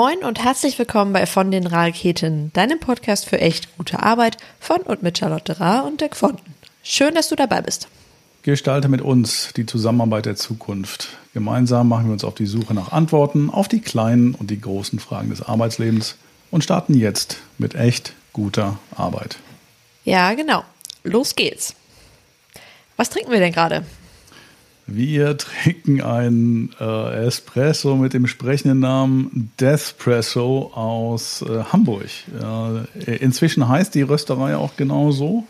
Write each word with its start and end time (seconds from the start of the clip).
Moin 0.00 0.18
und 0.18 0.44
herzlich 0.44 0.78
willkommen 0.78 1.12
bei 1.12 1.26
Von 1.26 1.50
den 1.50 1.66
Raketen, 1.66 2.52
deinem 2.52 2.78
Podcast 2.78 3.28
für 3.28 3.40
echt 3.40 3.76
gute 3.76 4.00
Arbeit 4.00 4.36
von 4.60 4.80
und 4.82 5.02
mit 5.02 5.18
Charlotte 5.18 5.58
Ra 5.58 5.80
und 5.80 6.00
Dirk 6.00 6.14
Fonten. 6.14 6.54
Schön, 6.84 7.16
dass 7.16 7.28
du 7.28 7.34
dabei 7.34 7.62
bist. 7.62 7.88
Gestalte 8.42 8.88
mit 8.88 9.02
uns 9.02 9.52
die 9.56 9.66
Zusammenarbeit 9.66 10.26
der 10.26 10.36
Zukunft. 10.36 11.08
Gemeinsam 11.34 11.88
machen 11.88 12.06
wir 12.06 12.12
uns 12.12 12.22
auf 12.22 12.36
die 12.36 12.46
Suche 12.46 12.74
nach 12.74 12.92
Antworten 12.92 13.50
auf 13.50 13.66
die 13.66 13.80
kleinen 13.80 14.36
und 14.36 14.50
die 14.50 14.60
großen 14.60 15.00
Fragen 15.00 15.30
des 15.30 15.42
Arbeitslebens 15.42 16.14
und 16.52 16.62
starten 16.62 16.94
jetzt 16.94 17.38
mit 17.58 17.74
echt 17.74 18.12
guter 18.32 18.78
Arbeit. 18.94 19.38
Ja, 20.04 20.32
genau. 20.34 20.62
Los 21.02 21.34
geht's. 21.34 21.74
Was 22.96 23.10
trinken 23.10 23.32
wir 23.32 23.40
denn 23.40 23.52
gerade? 23.52 23.84
Wir 24.90 25.36
trinken 25.36 26.00
einen 26.00 26.70
äh, 26.80 27.26
Espresso 27.26 27.94
mit 27.94 28.14
dem 28.14 28.26
sprechenden 28.26 28.80
Namen 28.80 29.52
Deathpresso 29.60 30.72
aus 30.74 31.42
äh, 31.42 31.62
Hamburg. 31.64 32.06
Äh, 33.06 33.16
inzwischen 33.16 33.68
heißt 33.68 33.94
die 33.94 34.00
Rösterei 34.00 34.56
auch 34.56 34.76
genau 34.78 35.10
so. 35.10 35.44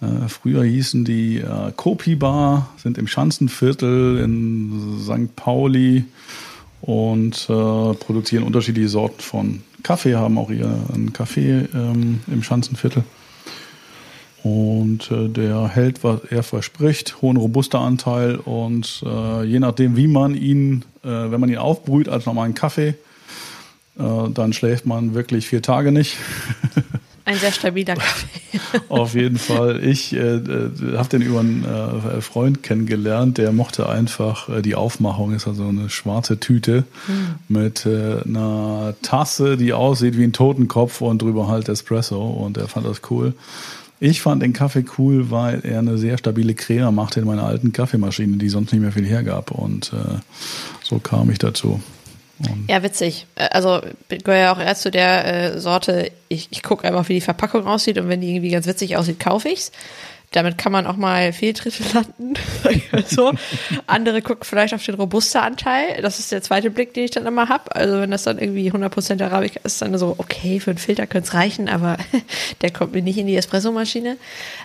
Äh, 0.00 0.28
früher 0.28 0.64
hießen 0.64 1.04
die 1.04 1.36
äh, 1.36 1.70
Kopi 1.76 2.14
Bar, 2.14 2.70
sind 2.78 2.96
im 2.96 3.06
Schanzenviertel 3.06 4.20
in 4.20 5.00
St. 5.02 5.36
Pauli 5.36 6.06
und 6.80 7.34
äh, 7.50 7.52
produzieren 7.52 8.42
unterschiedliche 8.42 8.88
Sorten 8.88 9.20
von 9.20 9.62
Kaffee, 9.82 10.14
haben 10.14 10.38
auch 10.38 10.50
ihren 10.50 11.12
Kaffee 11.12 11.68
ähm, 11.74 12.20
im 12.26 12.42
Schanzenviertel. 12.42 13.04
Und 14.46 15.10
äh, 15.10 15.28
der 15.28 15.66
hält, 15.66 16.04
was 16.04 16.20
er 16.30 16.44
verspricht, 16.44 17.20
hohen 17.20 17.36
robuster 17.36 17.80
Anteil 17.80 18.36
und 18.36 19.02
äh, 19.04 19.42
je 19.42 19.58
nachdem, 19.58 19.96
wie 19.96 20.06
man 20.06 20.36
ihn, 20.36 20.84
äh, 21.02 21.08
wenn 21.08 21.40
man 21.40 21.48
ihn 21.48 21.58
aufbrüht 21.58 22.08
als 22.08 22.26
normalen 22.26 22.54
Kaffee, 22.54 22.94
äh, 23.98 24.30
dann 24.32 24.52
schläft 24.52 24.86
man 24.86 25.14
wirklich 25.14 25.48
vier 25.48 25.62
Tage 25.62 25.90
nicht. 25.90 26.16
Ein 27.24 27.38
sehr 27.38 27.50
stabiler 27.50 27.96
Kaffee. 27.96 28.60
Auf 28.88 29.16
jeden 29.16 29.36
Fall. 29.36 29.82
Ich 29.82 30.12
äh, 30.12 30.36
äh 30.36 30.96
habe 30.96 31.08
den 31.08 31.22
über 31.22 31.40
einen 31.40 31.66
Freund 32.20 32.62
kennengelernt, 32.62 33.38
der 33.38 33.50
mochte 33.50 33.88
einfach 33.88 34.48
die 34.62 34.76
Aufmachung, 34.76 35.34
ist 35.34 35.48
also 35.48 35.66
eine 35.66 35.90
schwarze 35.90 36.38
Tüte 36.38 36.84
hm. 37.06 37.34
mit 37.48 37.84
einer 37.84 38.94
Tasse, 39.02 39.56
die 39.56 39.72
aussieht 39.72 40.16
wie 40.16 40.22
ein 40.22 40.32
Totenkopf 40.32 41.00
und 41.00 41.20
drüber 41.20 41.48
halt 41.48 41.68
Espresso 41.68 42.24
und 42.24 42.58
er 42.58 42.68
fand 42.68 42.86
das 42.86 43.00
cool. 43.10 43.34
Ich 43.98 44.20
fand 44.20 44.42
den 44.42 44.52
Kaffee 44.52 44.84
cool, 44.98 45.30
weil 45.30 45.60
er 45.64 45.78
eine 45.78 45.96
sehr 45.96 46.18
stabile 46.18 46.54
Creme 46.54 46.94
machte 46.94 47.20
in 47.20 47.26
meiner 47.26 47.44
alten 47.44 47.72
Kaffeemaschine, 47.72 48.36
die 48.36 48.48
sonst 48.48 48.72
nicht 48.72 48.82
mehr 48.82 48.92
viel 48.92 49.06
hergab. 49.06 49.50
Und 49.50 49.92
äh, 49.92 50.18
so 50.82 50.98
kam 50.98 51.30
ich 51.30 51.38
dazu. 51.38 51.80
Und 52.38 52.68
ja, 52.68 52.82
witzig. 52.82 53.26
Äh, 53.36 53.48
also 53.50 53.80
gehöre 54.08 54.38
ja 54.38 54.52
auch 54.52 54.60
erst 54.60 54.82
zu 54.82 54.90
der 54.90 55.54
äh, 55.54 55.60
Sorte, 55.60 56.10
ich, 56.28 56.48
ich 56.50 56.62
gucke 56.62 56.86
einfach, 56.86 57.08
wie 57.08 57.14
die 57.14 57.20
Verpackung 57.20 57.66
aussieht 57.66 57.98
und 57.98 58.08
wenn 58.08 58.20
die 58.20 58.30
irgendwie 58.30 58.50
ganz 58.50 58.66
witzig 58.66 58.96
aussieht, 58.96 59.18
kaufe 59.20 59.48
ich's. 59.48 59.72
Damit 60.36 60.58
kann 60.58 60.70
man 60.70 60.86
auch 60.86 60.96
mal 60.96 61.32
Fehltritte 61.32 61.82
landen. 61.94 62.34
so. 63.06 63.32
Andere 63.86 64.20
gucken 64.20 64.44
vielleicht 64.44 64.74
auf 64.74 64.84
den 64.84 64.96
Robusta-Anteil. 64.96 66.02
Das 66.02 66.18
ist 66.18 66.30
der 66.30 66.42
zweite 66.42 66.68
Blick, 66.68 66.92
den 66.92 67.04
ich 67.04 67.10
dann 67.10 67.24
immer 67.24 67.48
habe. 67.48 67.74
Also 67.74 68.02
wenn 68.02 68.10
das 68.10 68.24
dann 68.24 68.38
irgendwie 68.38 68.70
100% 68.70 69.24
Arabica 69.24 69.60
ist, 69.64 69.80
dann 69.80 69.96
so, 69.96 70.14
okay, 70.18 70.60
für 70.60 70.72
einen 70.72 70.78
Filter 70.78 71.06
könnte 71.06 71.28
es 71.28 71.32
reichen, 71.34 71.70
aber 71.70 71.96
der 72.60 72.70
kommt 72.70 72.92
mir 72.92 73.00
nicht 73.00 73.16
in 73.16 73.26
die 73.26 73.34
Espressomaschine. 73.34 74.18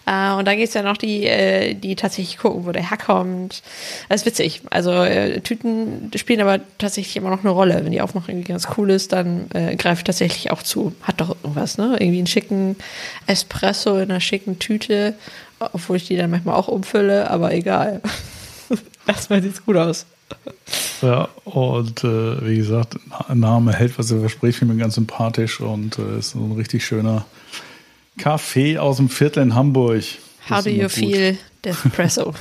Äh, 0.05 0.31
und 0.33 0.45
dann 0.45 0.57
geht 0.57 0.67
es 0.67 0.73
ja 0.73 0.81
noch 0.81 0.97
die, 0.97 1.25
äh, 1.25 1.73
die 1.73 1.95
tatsächlich 1.95 2.37
gucken, 2.37 2.65
wo 2.65 2.73
der 2.73 2.89
herkommt. 2.89 3.63
Das 4.09 4.23
ist 4.23 4.25
witzig. 4.25 4.63
Also 4.71 4.91
äh, 4.91 5.39
Tüten 5.39 6.11
spielen 6.17 6.41
aber 6.41 6.59
tatsächlich 6.79 7.15
immer 7.15 7.29
noch 7.29 7.45
eine 7.45 7.51
Rolle. 7.51 7.79
Wenn 7.81 7.93
die 7.93 8.01
Aufmachung 8.01 8.31
irgendwie 8.31 8.51
ganz 8.51 8.67
cool 8.77 8.89
ist, 8.89 9.13
dann 9.13 9.45
äh, 9.53 9.77
greife 9.77 9.99
ich 9.99 10.03
tatsächlich 10.03 10.51
auch 10.51 10.63
zu. 10.63 10.93
Hat 11.03 11.21
doch 11.21 11.29
irgendwas, 11.29 11.77
ne? 11.77 11.95
Irgendwie 11.97 12.17
einen 12.17 12.27
schicken 12.27 12.75
Espresso 13.25 13.95
in 13.99 14.11
einer 14.11 14.19
schicken 14.19 14.59
Tüte 14.59 15.15
obwohl 15.73 15.97
ich 15.97 16.07
die 16.07 16.17
dann 16.17 16.31
manchmal 16.31 16.55
auch 16.55 16.67
umfülle, 16.67 17.29
aber 17.29 17.53
egal. 17.53 18.01
Erstmal 19.07 19.41
sieht 19.41 19.53
es 19.53 19.65
gut 19.65 19.77
aus. 19.77 20.05
Ja, 21.01 21.29
und 21.43 22.03
äh, 22.03 22.47
wie 22.47 22.57
gesagt, 22.57 22.95
Name 23.33 23.73
hält, 23.73 23.97
was 23.97 24.11
er 24.11 24.19
verspricht, 24.19 24.59
finde 24.59 24.75
ich 24.75 24.79
ganz 24.79 24.95
sympathisch 24.95 25.59
und 25.59 25.97
äh, 25.97 26.19
ist 26.19 26.31
so 26.31 26.39
ein 26.39 26.51
richtig 26.53 26.85
schöner 26.85 27.25
Kaffee 28.17 28.77
aus 28.77 28.97
dem 28.97 29.09
Viertel 29.09 29.43
in 29.43 29.55
Hamburg. 29.55 30.03
How 30.49 30.63
do 30.63 30.69
you 30.69 30.83
gut. 30.83 30.91
feel 30.91 31.37
Depresso? 31.63 32.33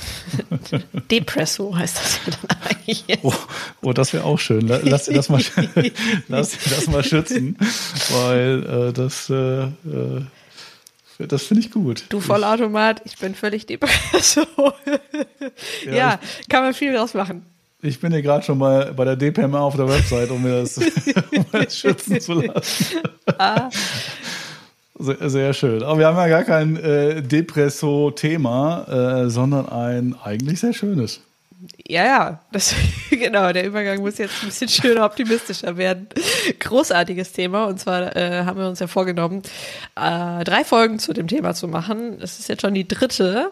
Depresso 1.11 1.75
heißt 1.75 1.97
das 1.97 2.19
ja 2.25 2.33
dann 2.49 2.57
eigentlich. 2.67 3.19
Oh, 3.23 3.33
oh 3.81 3.93
das 3.93 4.13
wäre 4.13 4.23
auch 4.23 4.39
schön. 4.39 4.67
Lass 4.67 5.05
dir 5.05 5.13
das 5.13 5.29
mal, 5.29 5.41
lass 6.27 6.57
das 6.69 6.87
mal 6.87 7.03
schützen, 7.03 7.57
weil 8.11 8.89
äh, 8.89 8.93
das 8.93 9.29
äh, 9.29 9.63
äh 9.63 10.21
das 11.27 11.43
finde 11.43 11.61
ich 11.61 11.71
gut. 11.71 12.05
Du 12.09 12.19
Vollautomat, 12.19 13.01
ich 13.05 13.17
bin 13.17 13.35
völlig 13.35 13.65
depressiv. 13.65 14.47
ja, 15.85 15.93
ja 15.93 16.19
ich, 16.39 16.49
kann 16.49 16.63
man 16.63 16.73
viel 16.73 16.93
draus 16.93 17.13
machen. 17.13 17.45
Ich 17.83 17.99
bin 17.99 18.11
hier 18.11 18.21
gerade 18.21 18.43
schon 18.43 18.59
mal 18.59 18.93
bei 18.93 19.05
der 19.05 19.15
DPMA 19.15 19.59
auf 19.59 19.75
der 19.75 19.87
Website, 19.87 20.29
um 20.29 20.43
mir 20.43 20.61
das, 20.61 20.77
um 21.35 21.45
das 21.51 21.77
schützen 21.77 22.21
zu 22.21 22.33
lassen. 22.33 23.01
Ah. 23.37 23.69
Sehr, 24.99 25.29
sehr, 25.29 25.53
schön. 25.53 25.81
Aber 25.81 25.97
wir 25.97 26.07
haben 26.07 26.17
ja 26.17 26.27
gar 26.27 26.43
kein 26.43 26.77
äh, 26.77 27.23
Depresso-Thema, 27.23 29.23
äh, 29.23 29.29
sondern 29.31 29.67
ein 29.67 30.15
eigentlich 30.23 30.59
sehr 30.59 30.73
schönes. 30.73 31.21
Ja, 31.87 32.05
ja, 32.05 32.39
das, 32.51 32.73
genau, 33.09 33.51
der 33.51 33.65
Übergang 33.65 33.99
muss 33.99 34.17
jetzt 34.17 34.41
ein 34.41 34.47
bisschen 34.47 34.69
schöner, 34.69 35.05
optimistischer 35.05 35.77
werden. 35.77 36.07
Großartiges 36.59 37.33
Thema. 37.33 37.65
Und 37.65 37.79
zwar 37.79 38.15
äh, 38.15 38.45
haben 38.45 38.59
wir 38.59 38.67
uns 38.67 38.79
ja 38.79 38.87
vorgenommen, 38.87 39.43
äh, 39.95 40.43
drei 40.43 40.63
Folgen 40.63 40.99
zu 40.99 41.13
dem 41.13 41.27
Thema 41.27 41.53
zu 41.53 41.67
machen. 41.67 42.19
Es 42.21 42.39
ist 42.39 42.49
jetzt 42.49 42.61
schon 42.61 42.73
die 42.73 42.87
dritte. 42.87 43.51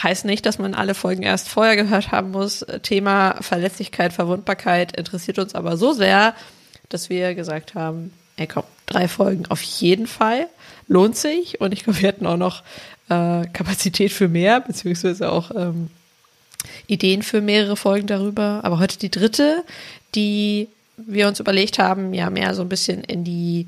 Heißt 0.00 0.24
nicht, 0.24 0.46
dass 0.46 0.58
man 0.58 0.74
alle 0.74 0.94
Folgen 0.94 1.22
erst 1.22 1.48
vorher 1.48 1.76
gehört 1.76 2.12
haben 2.12 2.30
muss. 2.30 2.64
Thema 2.82 3.36
Verletzlichkeit, 3.40 4.12
Verwundbarkeit 4.12 4.96
interessiert 4.96 5.38
uns 5.38 5.54
aber 5.54 5.76
so 5.76 5.92
sehr, 5.92 6.34
dass 6.88 7.10
wir 7.10 7.34
gesagt 7.34 7.74
haben, 7.74 8.12
ey 8.36 8.46
komm, 8.46 8.64
drei 8.86 9.06
Folgen 9.06 9.46
auf 9.46 9.62
jeden 9.62 10.06
Fall. 10.06 10.48
Lohnt 10.88 11.16
sich. 11.16 11.60
Und 11.60 11.72
ich 11.72 11.84
glaube, 11.84 12.00
wir 12.00 12.08
hätten 12.08 12.26
auch 12.26 12.38
noch 12.38 12.62
äh, 13.10 13.46
Kapazität 13.52 14.12
für 14.12 14.28
mehr, 14.28 14.60
beziehungsweise 14.60 15.30
auch 15.30 15.50
ähm, 15.54 15.90
Ideen 16.86 17.22
für 17.22 17.40
mehrere 17.40 17.76
Folgen 17.76 18.06
darüber. 18.06 18.60
Aber 18.62 18.78
heute 18.78 18.98
die 18.98 19.10
dritte, 19.10 19.64
die 20.14 20.68
wir 20.96 21.28
uns 21.28 21.40
überlegt 21.40 21.78
haben, 21.78 22.14
ja 22.14 22.30
mehr 22.30 22.54
so 22.54 22.62
ein 22.62 22.68
bisschen 22.68 23.02
in 23.04 23.24
die 23.24 23.66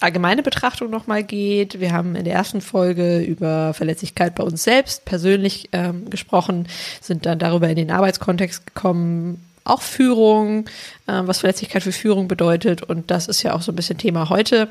allgemeine 0.00 0.42
Betrachtung 0.42 0.90
nochmal 0.90 1.22
geht. 1.22 1.80
Wir 1.80 1.92
haben 1.92 2.16
in 2.16 2.24
der 2.24 2.34
ersten 2.34 2.60
Folge 2.60 3.20
über 3.20 3.72
Verletzlichkeit 3.74 4.34
bei 4.34 4.42
uns 4.42 4.64
selbst 4.64 5.04
persönlich 5.04 5.68
ähm, 5.72 6.10
gesprochen, 6.10 6.66
sind 7.00 7.24
dann 7.24 7.38
darüber 7.38 7.68
in 7.68 7.76
den 7.76 7.90
Arbeitskontext 7.90 8.66
gekommen, 8.66 9.44
auch 9.64 9.80
Führung, 9.80 10.66
äh, 11.06 11.20
was 11.22 11.38
Verletzlichkeit 11.38 11.84
für 11.84 11.92
Führung 11.92 12.26
bedeutet. 12.26 12.82
Und 12.82 13.10
das 13.10 13.28
ist 13.28 13.42
ja 13.44 13.54
auch 13.54 13.62
so 13.62 13.70
ein 13.70 13.76
bisschen 13.76 13.98
Thema 13.98 14.28
heute. 14.28 14.68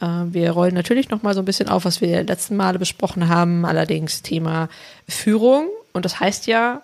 Äh, 0.00 0.06
wir 0.26 0.52
rollen 0.52 0.74
natürlich 0.74 1.10
nochmal 1.10 1.34
so 1.34 1.40
ein 1.40 1.46
bisschen 1.46 1.68
auf, 1.68 1.84
was 1.84 2.00
wir 2.00 2.22
letzten 2.22 2.56
Male 2.56 2.78
besprochen 2.78 3.28
haben, 3.28 3.64
allerdings 3.64 4.22
Thema 4.22 4.68
Führung. 5.08 5.68
Und 5.92 6.04
das 6.04 6.20
heißt 6.20 6.46
ja, 6.46 6.82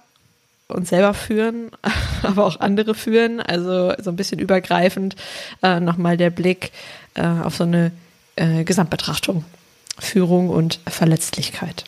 uns 0.69 0.88
selber 0.88 1.14
führen, 1.14 1.70
aber 2.22 2.44
auch 2.46 2.61
andere 2.61 2.94
führen. 2.94 3.40
Also 3.40 3.93
so 4.02 4.11
ein 4.11 4.16
bisschen 4.16 4.38
übergreifend 4.38 5.16
äh, 5.62 5.81
nochmal 5.81 6.16
der 6.16 6.31
Blick 6.31 6.72
äh, 7.14 7.26
auf 7.26 7.56
so 7.56 7.64
eine 7.64 7.93
äh, 8.37 8.64
Gesamtbetrachtung. 8.64 9.44
Führung 9.99 10.49
und 10.49 10.81
Verletzlichkeit. 10.87 11.84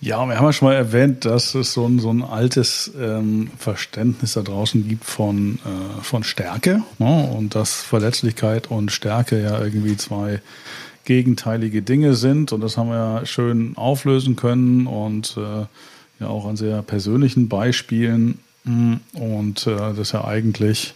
Ja, 0.00 0.26
wir 0.26 0.36
haben 0.36 0.44
ja 0.44 0.52
schon 0.52 0.68
mal 0.68 0.74
erwähnt, 0.74 1.24
dass 1.24 1.54
es 1.54 1.72
so 1.72 1.86
ein, 1.86 1.98
so 1.98 2.10
ein 2.10 2.22
altes 2.22 2.92
ähm, 3.00 3.50
Verständnis 3.58 4.34
da 4.34 4.42
draußen 4.42 4.86
gibt 4.86 5.06
von, 5.06 5.58
äh, 5.64 6.02
von 6.02 6.24
Stärke 6.24 6.82
ne? 6.98 7.30
und 7.34 7.54
dass 7.54 7.80
Verletzlichkeit 7.80 8.70
und 8.70 8.92
Stärke 8.92 9.42
ja 9.42 9.58
irgendwie 9.58 9.96
zwei 9.96 10.42
gegenteilige 11.06 11.80
Dinge 11.80 12.14
sind 12.16 12.52
und 12.52 12.60
das 12.60 12.76
haben 12.76 12.90
wir 12.90 12.96
ja 12.96 13.26
schön 13.26 13.78
auflösen 13.78 14.36
können 14.36 14.86
und 14.86 15.38
äh, 15.38 15.64
ja 16.20 16.28
auch 16.28 16.46
an 16.46 16.56
sehr 16.56 16.82
persönlichen 16.82 17.48
Beispielen. 17.48 18.38
Mm, 18.64 18.94
und 19.14 19.66
äh, 19.66 19.94
das 19.94 20.12
ja 20.12 20.24
eigentlich, 20.24 20.94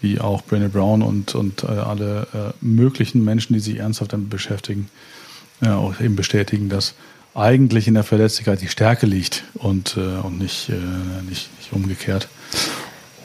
wie 0.00 0.20
auch 0.20 0.42
Brené 0.42 0.68
Brown 0.68 1.02
und, 1.02 1.34
und 1.34 1.64
äh, 1.64 1.66
alle 1.66 2.26
äh, 2.32 2.52
möglichen 2.60 3.24
Menschen, 3.24 3.54
die 3.54 3.60
sich 3.60 3.78
ernsthaft 3.78 4.12
damit 4.12 4.30
beschäftigen, 4.30 4.88
auch 5.60 6.00
eben 6.00 6.14
bestätigen, 6.14 6.68
dass 6.68 6.94
eigentlich 7.34 7.86
in 7.88 7.94
der 7.94 8.04
Verletzlichkeit 8.04 8.60
die 8.60 8.68
Stärke 8.68 9.06
liegt 9.06 9.44
und, 9.54 9.96
äh, 9.96 10.00
und 10.00 10.38
nicht, 10.38 10.68
äh, 10.68 10.74
nicht, 11.28 11.50
nicht 11.58 11.72
umgekehrt. 11.72 12.28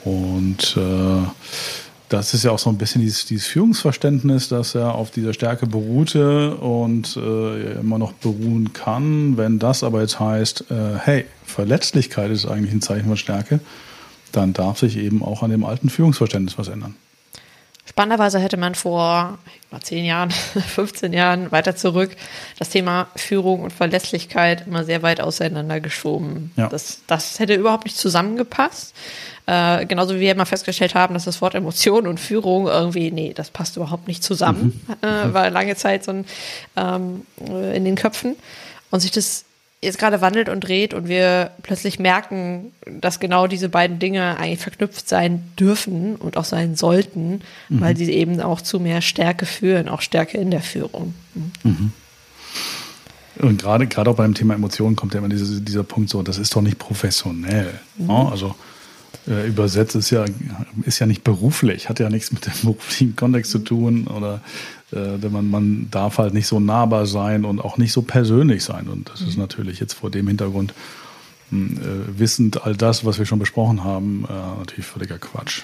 Und 0.04 0.76
äh, 0.76 1.26
das 2.14 2.32
ist 2.32 2.44
ja 2.44 2.52
auch 2.52 2.60
so 2.60 2.70
ein 2.70 2.78
bisschen 2.78 3.00
dieses, 3.00 3.26
dieses 3.26 3.48
Führungsverständnis, 3.48 4.48
das 4.48 4.74
ja 4.74 4.88
auf 4.90 5.10
dieser 5.10 5.34
Stärke 5.34 5.66
beruhte 5.66 6.54
und 6.54 7.16
äh, 7.16 7.72
immer 7.80 7.98
noch 7.98 8.12
beruhen 8.12 8.72
kann. 8.72 9.36
Wenn 9.36 9.58
das 9.58 9.82
aber 9.82 10.00
jetzt 10.00 10.20
heißt, 10.20 10.70
äh, 10.70 10.98
hey, 11.00 11.24
Verletzlichkeit 11.44 12.30
ist 12.30 12.46
eigentlich 12.46 12.72
ein 12.72 12.82
Zeichen 12.82 13.08
von 13.08 13.16
Stärke, 13.16 13.58
dann 14.30 14.52
darf 14.52 14.78
sich 14.78 14.96
eben 14.96 15.24
auch 15.24 15.42
an 15.42 15.50
dem 15.50 15.64
alten 15.64 15.90
Führungsverständnis 15.90 16.56
was 16.56 16.68
ändern. 16.68 16.94
Spannenderweise 17.84 18.38
hätte 18.38 18.56
man 18.56 18.76
vor 18.76 19.38
zehn 19.82 20.04
Jahren, 20.04 20.30
15 20.74 21.12
Jahren 21.12 21.50
weiter 21.50 21.74
zurück 21.74 22.16
das 22.60 22.68
Thema 22.68 23.08
Führung 23.16 23.62
und 23.62 23.72
Verlässlichkeit 23.72 24.68
immer 24.68 24.84
sehr 24.84 25.02
weit 25.02 25.20
auseinandergeschoben. 25.20 26.52
Ja. 26.56 26.68
Das, 26.68 27.00
das 27.08 27.40
hätte 27.40 27.54
überhaupt 27.54 27.84
nicht 27.84 27.96
zusammengepasst. 27.96 28.94
Äh, 29.46 29.84
genauso 29.84 30.14
wie 30.14 30.20
wir 30.20 30.32
immer 30.32 30.46
festgestellt 30.46 30.94
haben, 30.94 31.12
dass 31.12 31.24
das 31.24 31.42
Wort 31.42 31.54
Emotion 31.54 32.06
und 32.06 32.18
Führung 32.18 32.66
irgendwie, 32.66 33.10
nee, 33.10 33.32
das 33.34 33.50
passt 33.50 33.76
überhaupt 33.76 34.08
nicht 34.08 34.22
zusammen. 34.22 34.80
Mhm. 34.86 35.08
Äh, 35.08 35.34
war 35.34 35.50
lange 35.50 35.76
Zeit 35.76 36.04
so 36.04 36.12
ein, 36.12 36.24
ähm, 36.76 37.22
in 37.74 37.84
den 37.84 37.94
Köpfen. 37.94 38.36
Und 38.90 39.00
sich 39.00 39.10
das 39.10 39.44
jetzt 39.82 39.98
gerade 39.98 40.20
wandelt 40.20 40.48
und 40.48 40.60
dreht 40.60 40.94
und 40.94 41.08
wir 41.08 41.50
plötzlich 41.62 41.98
merken, 41.98 42.72
dass 42.86 43.20
genau 43.20 43.46
diese 43.46 43.68
beiden 43.68 43.98
Dinge 43.98 44.38
eigentlich 44.38 44.60
verknüpft 44.60 45.08
sein 45.08 45.42
dürfen 45.58 46.16
und 46.16 46.36
auch 46.36 46.44
sein 46.44 46.74
sollten, 46.74 47.42
mhm. 47.68 47.80
weil 47.80 47.96
sie 47.96 48.10
eben 48.12 48.40
auch 48.40 48.60
zu 48.60 48.80
mehr 48.80 49.02
Stärke 49.02 49.46
führen, 49.46 49.88
auch 49.88 50.00
Stärke 50.00 50.38
in 50.38 50.50
der 50.50 50.62
Führung. 50.62 51.14
Mhm. 51.62 51.92
Und 53.38 53.60
gerade, 53.60 53.86
gerade 53.86 54.10
auch 54.10 54.16
beim 54.16 54.34
Thema 54.34 54.54
Emotionen 54.54 54.96
kommt 54.96 55.12
ja 55.14 55.18
immer 55.18 55.28
dieser, 55.28 55.60
dieser 55.60 55.82
Punkt 55.82 56.08
so, 56.08 56.22
das 56.22 56.38
ist 56.38 56.54
doch 56.54 56.62
nicht 56.62 56.78
professionell. 56.78 57.78
Mhm. 57.98 58.06
Ne? 58.06 58.28
Also 58.30 58.54
äh, 59.28 59.46
übersetzt 59.46 59.94
ist 59.94 60.10
ja, 60.10 60.24
ist 60.84 60.98
ja 60.98 61.06
nicht 61.06 61.24
beruflich, 61.24 61.88
hat 61.88 62.00
ja 62.00 62.10
nichts 62.10 62.32
mit 62.32 62.46
dem 62.46 62.52
beruflichen 62.62 63.16
Kontext 63.16 63.50
zu 63.50 63.58
tun 63.58 64.06
oder 64.06 64.40
äh, 64.92 65.28
man, 65.28 65.50
man 65.50 65.88
darf 65.90 66.18
halt 66.18 66.34
nicht 66.34 66.46
so 66.46 66.60
nahbar 66.60 67.06
sein 67.06 67.44
und 67.44 67.60
auch 67.60 67.76
nicht 67.78 67.92
so 67.92 68.02
persönlich 68.02 68.64
sein. 68.64 68.88
Und 68.88 69.10
das 69.10 69.20
ist 69.20 69.36
mhm. 69.36 69.42
natürlich 69.42 69.80
jetzt 69.80 69.94
vor 69.94 70.10
dem 70.10 70.28
Hintergrund, 70.28 70.74
hm, 71.50 71.78
äh, 71.78 72.18
wissend 72.18 72.64
all 72.64 72.76
das, 72.76 73.04
was 73.04 73.18
wir 73.18 73.26
schon 73.26 73.38
besprochen 73.38 73.84
haben, 73.84 74.26
äh, 74.28 74.58
natürlich 74.58 74.86
völliger 74.86 75.18
Quatsch. 75.18 75.62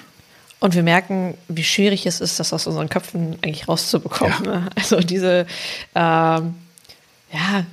Und 0.59 0.75
wir 0.75 0.83
merken, 0.83 1.33
wie 1.47 1.63
schwierig 1.63 2.05
es 2.05 2.21
ist, 2.21 2.39
das 2.39 2.53
aus 2.53 2.67
unseren 2.67 2.87
Köpfen 2.87 3.35
eigentlich 3.41 3.67
rauszubekommen. 3.67 4.45
Ja. 4.45 4.59
Ne? 4.59 4.69
Also 4.75 4.99
diese, 4.99 5.47
ähm, 5.95 6.53
ja, 7.33 7.65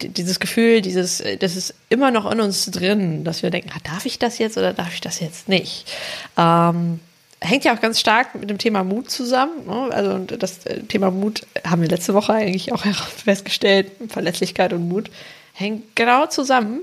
dieses 0.00 0.38
Gefühl, 0.38 0.82
dieses, 0.82 1.22
das 1.40 1.56
ist 1.56 1.74
immer 1.88 2.10
noch 2.10 2.30
in 2.30 2.40
uns 2.40 2.66
drin, 2.66 3.24
dass 3.24 3.42
wir 3.42 3.50
denken, 3.50 3.70
ah, 3.74 3.80
darf 3.82 4.06
ich 4.06 4.18
das 4.18 4.38
jetzt 4.38 4.56
oder 4.56 4.72
darf 4.72 4.94
ich 4.94 5.00
das 5.00 5.18
jetzt 5.18 5.48
nicht? 5.48 5.90
Ähm, 6.36 7.00
hängt 7.40 7.64
ja 7.64 7.74
auch 7.74 7.80
ganz 7.80 7.98
stark 7.98 8.34
mit 8.34 8.50
dem 8.50 8.58
Thema 8.58 8.84
Mut 8.84 9.10
zusammen. 9.10 9.66
Ne? 9.66 9.88
Also 9.92 10.18
das 10.18 10.64
äh, 10.66 10.82
Thema 10.82 11.10
Mut 11.10 11.46
haben 11.66 11.82
wir 11.82 11.88
letzte 11.88 12.14
Woche 12.14 12.34
eigentlich 12.34 12.72
auch 12.72 12.84
festgestellt. 13.24 13.90
Verletzlichkeit 14.08 14.72
und 14.72 14.88
Mut 14.88 15.10
hängt 15.54 15.96
genau 15.96 16.26
zusammen. 16.26 16.82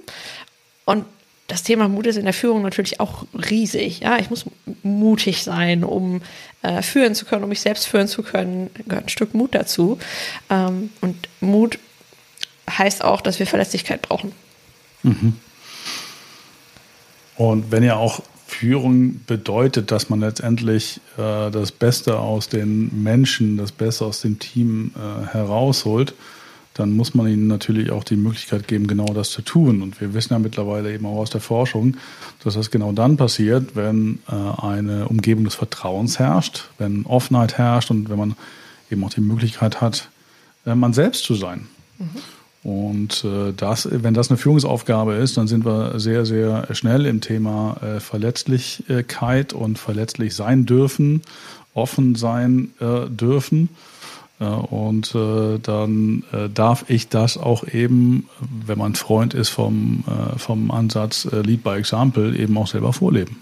Und 0.86 1.06
das 1.48 1.64
Thema 1.64 1.88
Mut 1.88 2.08
ist 2.08 2.18
in 2.18 2.26
der 2.26 2.34
Führung 2.34 2.62
natürlich 2.62 3.00
auch 3.00 3.26
riesig. 3.34 4.02
Ja, 4.02 4.18
ich 4.18 4.30
muss 4.30 4.46
mutig 4.84 5.44
sein, 5.44 5.86
um 5.86 6.22
äh, 6.62 6.82
führen 6.82 7.16
zu 7.16 7.26
können, 7.26 7.44
um 7.44 7.50
mich 7.50 7.62
selbst 7.62 7.88
führen 7.88 8.10
zu 8.10 8.22
können. 8.22 8.70
Gehört 8.86 9.06
ein 9.06 9.10
Stück 9.10 9.34
Mut 9.34 9.56
dazu. 9.56 9.98
Ähm, 10.50 10.90
und 11.00 11.30
Mut 11.40 11.80
heißt 12.70 13.04
auch, 13.04 13.22
dass 13.22 13.40
wir 13.40 13.48
Verlässlichkeit 13.48 14.02
brauchen. 14.02 14.32
Mhm. 15.04 15.34
Und 17.36 17.72
wenn 17.72 17.84
ihr 17.84 17.98
auch 17.98 18.22
Führung 18.48 19.22
bedeutet, 19.28 19.92
dass 19.92 20.10
man 20.10 20.22
letztendlich 20.22 21.00
äh, 21.18 21.52
das 21.52 21.72
Beste 21.72 22.18
aus 22.18 22.50
den 22.50 23.04
Menschen, 23.04 23.58
das 23.58 23.72
Beste 23.72 24.06
aus 24.06 24.22
dem 24.22 24.40
Team 24.40 24.92
äh, 24.96 25.28
herausholt, 25.34 26.14
dann 26.74 26.96
muss 26.96 27.14
man 27.14 27.28
ihnen 27.28 27.48
natürlich 27.48 27.92
auch 27.92 28.04
die 28.04 28.16
Möglichkeit 28.16 28.68
geben, 28.68 28.88
genau 28.88 29.08
das 29.08 29.32
zu 29.32 29.42
tun. 29.42 29.82
Und 29.82 30.00
wir 30.00 30.14
wissen 30.14 30.34
ja 30.34 30.40
mittlerweile 30.40 30.94
eben 30.94 31.06
auch 31.06 31.18
aus 31.18 31.30
der 31.30 31.42
Forschung, 31.42 31.98
dass 32.44 32.54
das 32.54 32.72
genau 32.72 32.92
dann 32.92 33.18
passiert, 33.18 33.76
wenn 33.76 34.20
äh, 34.30 34.62
eine 34.62 35.08
Umgebung 35.08 35.44
des 35.46 35.56
Vertrauens 35.56 36.20
herrscht, 36.20 36.70
wenn 36.78 37.06
Offenheit 37.06 37.58
herrscht 37.58 37.92
und 37.92 38.10
wenn 38.10 38.18
man 38.18 38.36
eben 38.90 39.04
auch 39.04 39.10
die 39.10 39.22
Möglichkeit 39.22 39.82
hat, 39.82 40.10
äh, 40.66 40.76
man 40.76 40.94
selbst 40.94 41.24
zu 41.24 41.36
sein. 41.36 41.68
Mhm. 41.98 42.10
Und 42.68 43.24
äh, 43.24 43.54
das, 43.56 43.88
wenn 43.90 44.14
das 44.14 44.30
eine 44.30 44.38
Führungsaufgabe 44.38 45.14
ist, 45.14 45.38
dann 45.38 45.48
sind 45.48 45.64
wir 45.64 46.02
sehr, 46.02 46.26
sehr 46.26 46.68
schnell 46.76 47.06
im 47.06 47.22
Thema 47.22 47.78
äh, 47.82 48.02
Verletzlichkeit 48.02 49.54
und 49.54 49.80
verletzlich 49.80 50.36
sein 50.36 50.66
dürfen, 50.66 51.22
offen 51.74 52.16
sein 52.16 52.74
äh, 52.82 53.10
dürfen. 53.10 53.70
Und 54.40 55.16
dann 55.16 56.24
darf 56.54 56.86
ich 56.90 57.10
das 57.10 57.40
auch 57.40 57.68
eben, 57.70 58.30
wenn 58.68 58.78
man 58.78 58.94
Freund 58.94 59.34
ist 59.34 59.50
vom, 59.50 60.04
vom 60.38 60.70
Ansatz 60.70 61.28
Lead 61.32 61.64
by 61.64 61.72
Example, 61.72 62.38
eben 62.38 62.56
auch 62.56 62.68
selber 62.68 62.94
vorleben. 62.94 63.42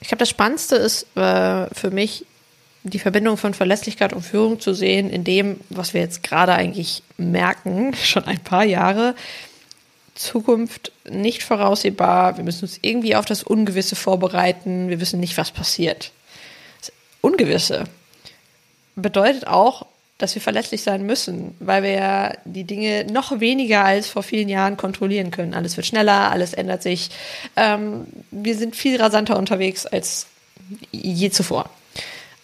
Ich 0.00 0.08
glaube, 0.08 0.18
das 0.18 0.30
Spannendste 0.30 0.74
ist 0.74 1.06
für 1.14 1.90
mich, 1.92 2.26
die 2.88 2.98
Verbindung 2.98 3.36
von 3.36 3.54
Verlässlichkeit 3.54 4.12
und 4.12 4.22
Führung 4.22 4.60
zu 4.60 4.74
sehen, 4.74 5.10
in 5.10 5.24
dem, 5.24 5.60
was 5.70 5.94
wir 5.94 6.00
jetzt 6.00 6.22
gerade 6.22 6.52
eigentlich 6.52 7.02
merken, 7.16 7.94
schon 8.02 8.24
ein 8.24 8.40
paar 8.40 8.64
Jahre, 8.64 9.14
Zukunft 10.14 10.90
nicht 11.08 11.44
voraussehbar, 11.44 12.36
wir 12.36 12.44
müssen 12.44 12.64
uns 12.64 12.78
irgendwie 12.82 13.14
auf 13.14 13.24
das 13.24 13.44
Ungewisse 13.44 13.94
vorbereiten, 13.94 14.88
wir 14.88 15.00
wissen 15.00 15.20
nicht, 15.20 15.38
was 15.38 15.52
passiert. 15.52 16.10
Das 16.80 16.92
Ungewisse 17.20 17.84
bedeutet 18.96 19.46
auch, 19.46 19.86
dass 20.18 20.34
wir 20.34 20.42
verlässlich 20.42 20.82
sein 20.82 21.06
müssen, 21.06 21.54
weil 21.60 21.84
wir 21.84 22.38
die 22.44 22.64
Dinge 22.64 23.04
noch 23.04 23.38
weniger 23.38 23.84
als 23.84 24.08
vor 24.08 24.24
vielen 24.24 24.48
Jahren 24.48 24.76
kontrollieren 24.76 25.30
können. 25.30 25.54
Alles 25.54 25.76
wird 25.76 25.86
schneller, 25.86 26.32
alles 26.32 26.52
ändert 26.52 26.82
sich. 26.82 27.10
Ähm, 27.54 28.08
wir 28.32 28.56
sind 28.56 28.74
viel 28.74 29.00
rasanter 29.00 29.38
unterwegs 29.38 29.86
als 29.86 30.26
je 30.90 31.30
zuvor 31.30 31.70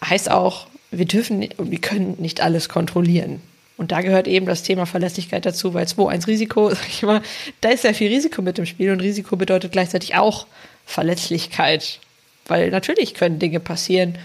heißt 0.03 0.31
auch, 0.31 0.67
wir 0.91 1.05
dürfen 1.05 1.47
und 1.57 1.71
wir 1.71 1.79
können 1.79 2.15
nicht 2.19 2.41
alles 2.41 2.69
kontrollieren. 2.69 3.41
Und 3.77 3.91
da 3.91 4.01
gehört 4.01 4.27
eben 4.27 4.45
das 4.45 4.63
Thema 4.63 4.85
Verlässlichkeit 4.85 5.45
dazu, 5.45 5.73
weil 5.73 5.85
2-1 5.85 6.27
Risiko, 6.27 6.69
sag 6.73 6.87
ich 6.87 7.03
mal, 7.03 7.21
da 7.61 7.69
ist 7.69 7.81
sehr 7.81 7.93
viel 7.93 8.11
Risiko 8.11 8.41
mit 8.41 8.57
dem 8.57 8.65
Spiel 8.65 8.91
und 8.91 9.01
Risiko 9.01 9.35
bedeutet 9.35 9.71
gleichzeitig 9.71 10.15
auch 10.15 10.47
Verletzlichkeit. 10.85 11.99
Weil 12.47 12.69
natürlich 12.69 13.15
können 13.15 13.39
Dinge 13.39 13.59
passieren, 13.59 14.17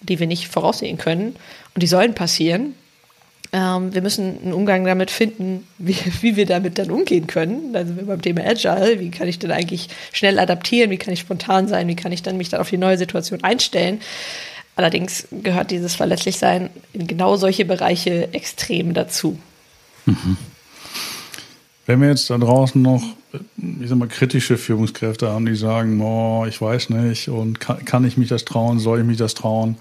die 0.00 0.18
wir 0.18 0.26
nicht 0.26 0.48
voraussehen 0.48 0.98
können 0.98 1.36
und 1.74 1.82
die 1.82 1.86
sollen 1.86 2.14
passieren. 2.14 2.74
Ähm, 3.52 3.94
wir 3.94 4.02
müssen 4.02 4.38
einen 4.42 4.52
Umgang 4.52 4.84
damit 4.84 5.10
finden, 5.10 5.66
wie, 5.78 5.96
wie 6.20 6.36
wir 6.36 6.44
damit 6.44 6.78
dann 6.78 6.90
umgehen 6.90 7.26
können. 7.26 7.74
Also 7.74 7.94
beim 7.94 8.20
Thema 8.20 8.44
Agile, 8.44 9.00
wie 9.00 9.10
kann 9.10 9.28
ich 9.28 9.38
denn 9.38 9.52
eigentlich 9.52 9.88
schnell 10.12 10.38
adaptieren, 10.38 10.90
wie 10.90 10.98
kann 10.98 11.14
ich 11.14 11.20
spontan 11.20 11.66
sein, 11.66 11.88
wie 11.88 11.96
kann 11.96 12.12
ich 12.12 12.22
dann 12.22 12.36
mich 12.36 12.50
dann 12.50 12.60
auf 12.60 12.68
die 12.68 12.78
neue 12.78 12.98
Situation 12.98 13.42
einstellen. 13.42 14.00
Allerdings 14.78 15.26
gehört 15.32 15.72
dieses 15.72 15.96
Verletzlichsein 15.96 16.70
in 16.92 17.08
genau 17.08 17.36
solche 17.36 17.64
Bereiche 17.64 18.32
extrem 18.32 18.94
dazu. 18.94 19.36
Mhm. 20.06 20.36
Wenn 21.86 22.00
wir 22.00 22.10
jetzt 22.10 22.30
da 22.30 22.38
draußen 22.38 22.80
noch, 22.80 23.02
ich 23.56 23.88
sag 23.88 23.98
mal, 23.98 24.06
kritische 24.06 24.56
Führungskräfte 24.56 25.30
haben, 25.30 25.46
die 25.46 25.56
sagen, 25.56 26.00
oh, 26.00 26.46
ich 26.48 26.60
weiß 26.60 26.90
nicht 26.90 27.28
und 27.28 27.58
kann, 27.58 27.84
kann 27.86 28.04
ich 28.04 28.16
mich 28.16 28.28
das 28.28 28.44
trauen, 28.44 28.78
soll 28.78 29.00
ich 29.00 29.04
mich 29.04 29.16
das 29.16 29.34
trauen? 29.34 29.74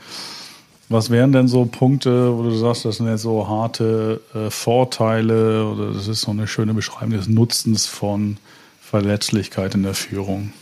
Was 0.89 1.11
wären 1.11 1.31
denn 1.31 1.47
so 1.47 1.65
Punkte, 1.65 2.35
wo 2.35 2.41
du 2.41 2.55
sagst, 2.55 2.83
das 2.85 2.97
sind 2.97 3.07
jetzt 3.07 3.21
so 3.21 3.47
harte 3.47 4.19
äh, 4.33 4.49
Vorteile 4.49 5.67
oder 5.67 5.93
das 5.93 6.07
ist 6.07 6.21
so 6.21 6.31
eine 6.31 6.47
schöne 6.47 6.73
Beschreibung 6.73 7.11
des 7.11 7.27
Nutzens 7.27 7.85
von 7.85 8.37
Verletzlichkeit 8.81 9.75
in 9.75 9.83
der 9.83 9.93
Führung? 9.93 10.53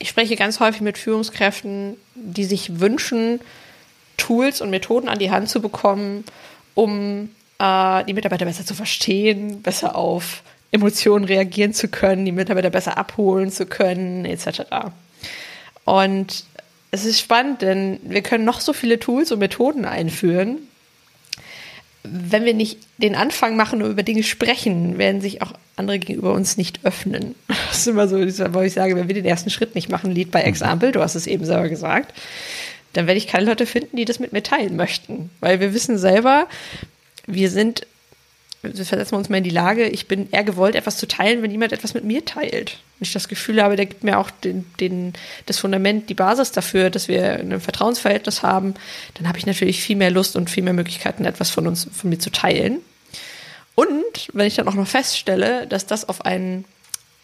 Ich 0.00 0.08
spreche 0.08 0.34
ganz 0.34 0.58
häufig 0.58 0.80
mit 0.80 0.98
Führungskräften, 0.98 1.96
die 2.14 2.44
sich 2.44 2.80
wünschen, 2.80 3.38
Tools 4.16 4.60
und 4.60 4.70
Methoden 4.70 5.08
an 5.08 5.18
die 5.18 5.30
Hand 5.30 5.48
zu 5.48 5.60
bekommen, 5.60 6.24
um 6.74 7.30
äh, 7.58 8.04
die 8.04 8.14
Mitarbeiter 8.14 8.46
besser 8.46 8.64
zu 8.64 8.74
verstehen, 8.74 9.62
besser 9.62 9.94
auf 9.94 10.42
Emotionen 10.72 11.26
reagieren 11.26 11.74
zu 11.74 11.88
können, 11.88 12.24
die 12.24 12.32
Mitarbeiter 12.32 12.70
besser 12.70 12.96
abholen 12.96 13.50
zu 13.50 13.66
können, 13.66 14.24
etc. 14.24 14.62
Und 15.84 16.44
es 16.90 17.04
ist 17.04 17.20
spannend, 17.20 17.60
denn 17.62 18.00
wir 18.02 18.22
können 18.22 18.44
noch 18.44 18.60
so 18.60 18.72
viele 18.72 18.98
Tools 18.98 19.30
und 19.32 19.38
Methoden 19.38 19.84
einführen, 19.84 20.58
wenn 22.02 22.44
wir 22.44 22.54
nicht 22.54 22.78
den 22.98 23.14
Anfang 23.14 23.56
machen 23.56 23.82
und 23.82 23.90
über 23.90 24.02
Dinge 24.02 24.22
sprechen, 24.22 24.98
werden 24.98 25.20
sich 25.20 25.42
auch 25.42 25.52
andere 25.76 25.98
gegenüber 25.98 26.32
uns 26.32 26.56
nicht 26.56 26.80
öffnen. 26.84 27.34
Das 27.70 27.80
ist 27.80 27.86
immer 27.86 28.08
so, 28.08 28.18
wo 28.18 28.60
ich 28.60 28.72
sage, 28.72 28.96
wenn 28.96 29.06
wir 29.06 29.14
den 29.14 29.24
ersten 29.24 29.48
Schritt 29.48 29.74
nicht 29.74 29.88
machen, 29.88 30.10
Lead 30.10 30.30
by 30.30 30.38
Example, 30.38 30.92
du 30.92 31.00
hast 31.00 31.14
es 31.14 31.26
eben 31.26 31.44
selber 31.44 31.68
gesagt, 31.68 32.12
dann 32.94 33.06
werde 33.06 33.18
ich 33.18 33.28
keine 33.28 33.46
Leute 33.46 33.64
finden, 33.64 33.96
die 33.96 34.04
das 34.04 34.18
mit 34.18 34.32
mir 34.32 34.42
teilen 34.42 34.76
möchten. 34.76 35.30
Weil 35.38 35.60
wir 35.60 35.72
wissen 35.72 35.96
selber, 35.96 36.48
wir 37.26 37.48
sind 37.50 37.86
wir 38.62 38.84
versetzen 38.84 39.14
uns 39.14 39.28
mal 39.28 39.38
in 39.38 39.44
die 39.44 39.50
Lage, 39.50 39.88
ich 39.88 40.06
bin 40.06 40.30
eher 40.30 40.44
gewollt, 40.44 40.74
etwas 40.74 40.98
zu 40.98 41.08
teilen, 41.08 41.42
wenn 41.42 41.50
jemand 41.50 41.72
etwas 41.72 41.94
mit 41.94 42.04
mir 42.04 42.24
teilt. 42.24 42.78
Wenn 42.98 43.06
ich 43.06 43.12
das 43.12 43.28
Gefühl 43.28 43.62
habe, 43.62 43.76
der 43.76 43.86
gibt 43.86 44.04
mir 44.04 44.18
auch 44.18 44.30
den, 44.30 44.66
den, 44.80 45.14
das 45.46 45.58
Fundament, 45.58 46.10
die 46.10 46.14
Basis 46.14 46.52
dafür, 46.52 46.90
dass 46.90 47.08
wir 47.08 47.40
ein 47.40 47.60
Vertrauensverhältnis 47.60 48.42
haben, 48.42 48.74
dann 49.14 49.28
habe 49.28 49.38
ich 49.38 49.46
natürlich 49.46 49.82
viel 49.82 49.96
mehr 49.96 50.10
Lust 50.10 50.36
und 50.36 50.50
viel 50.50 50.62
mehr 50.62 50.74
Möglichkeiten, 50.74 51.24
etwas 51.24 51.48
von 51.50 51.66
uns, 51.66 51.88
von 51.90 52.10
mir 52.10 52.18
zu 52.18 52.30
teilen. 52.30 52.80
Und 53.74 54.28
wenn 54.34 54.46
ich 54.46 54.56
dann 54.56 54.68
auch 54.68 54.74
noch 54.74 54.86
feststelle, 54.86 55.66
dass 55.66 55.86
das 55.86 56.06
auf 56.06 56.26
einen 56.26 56.66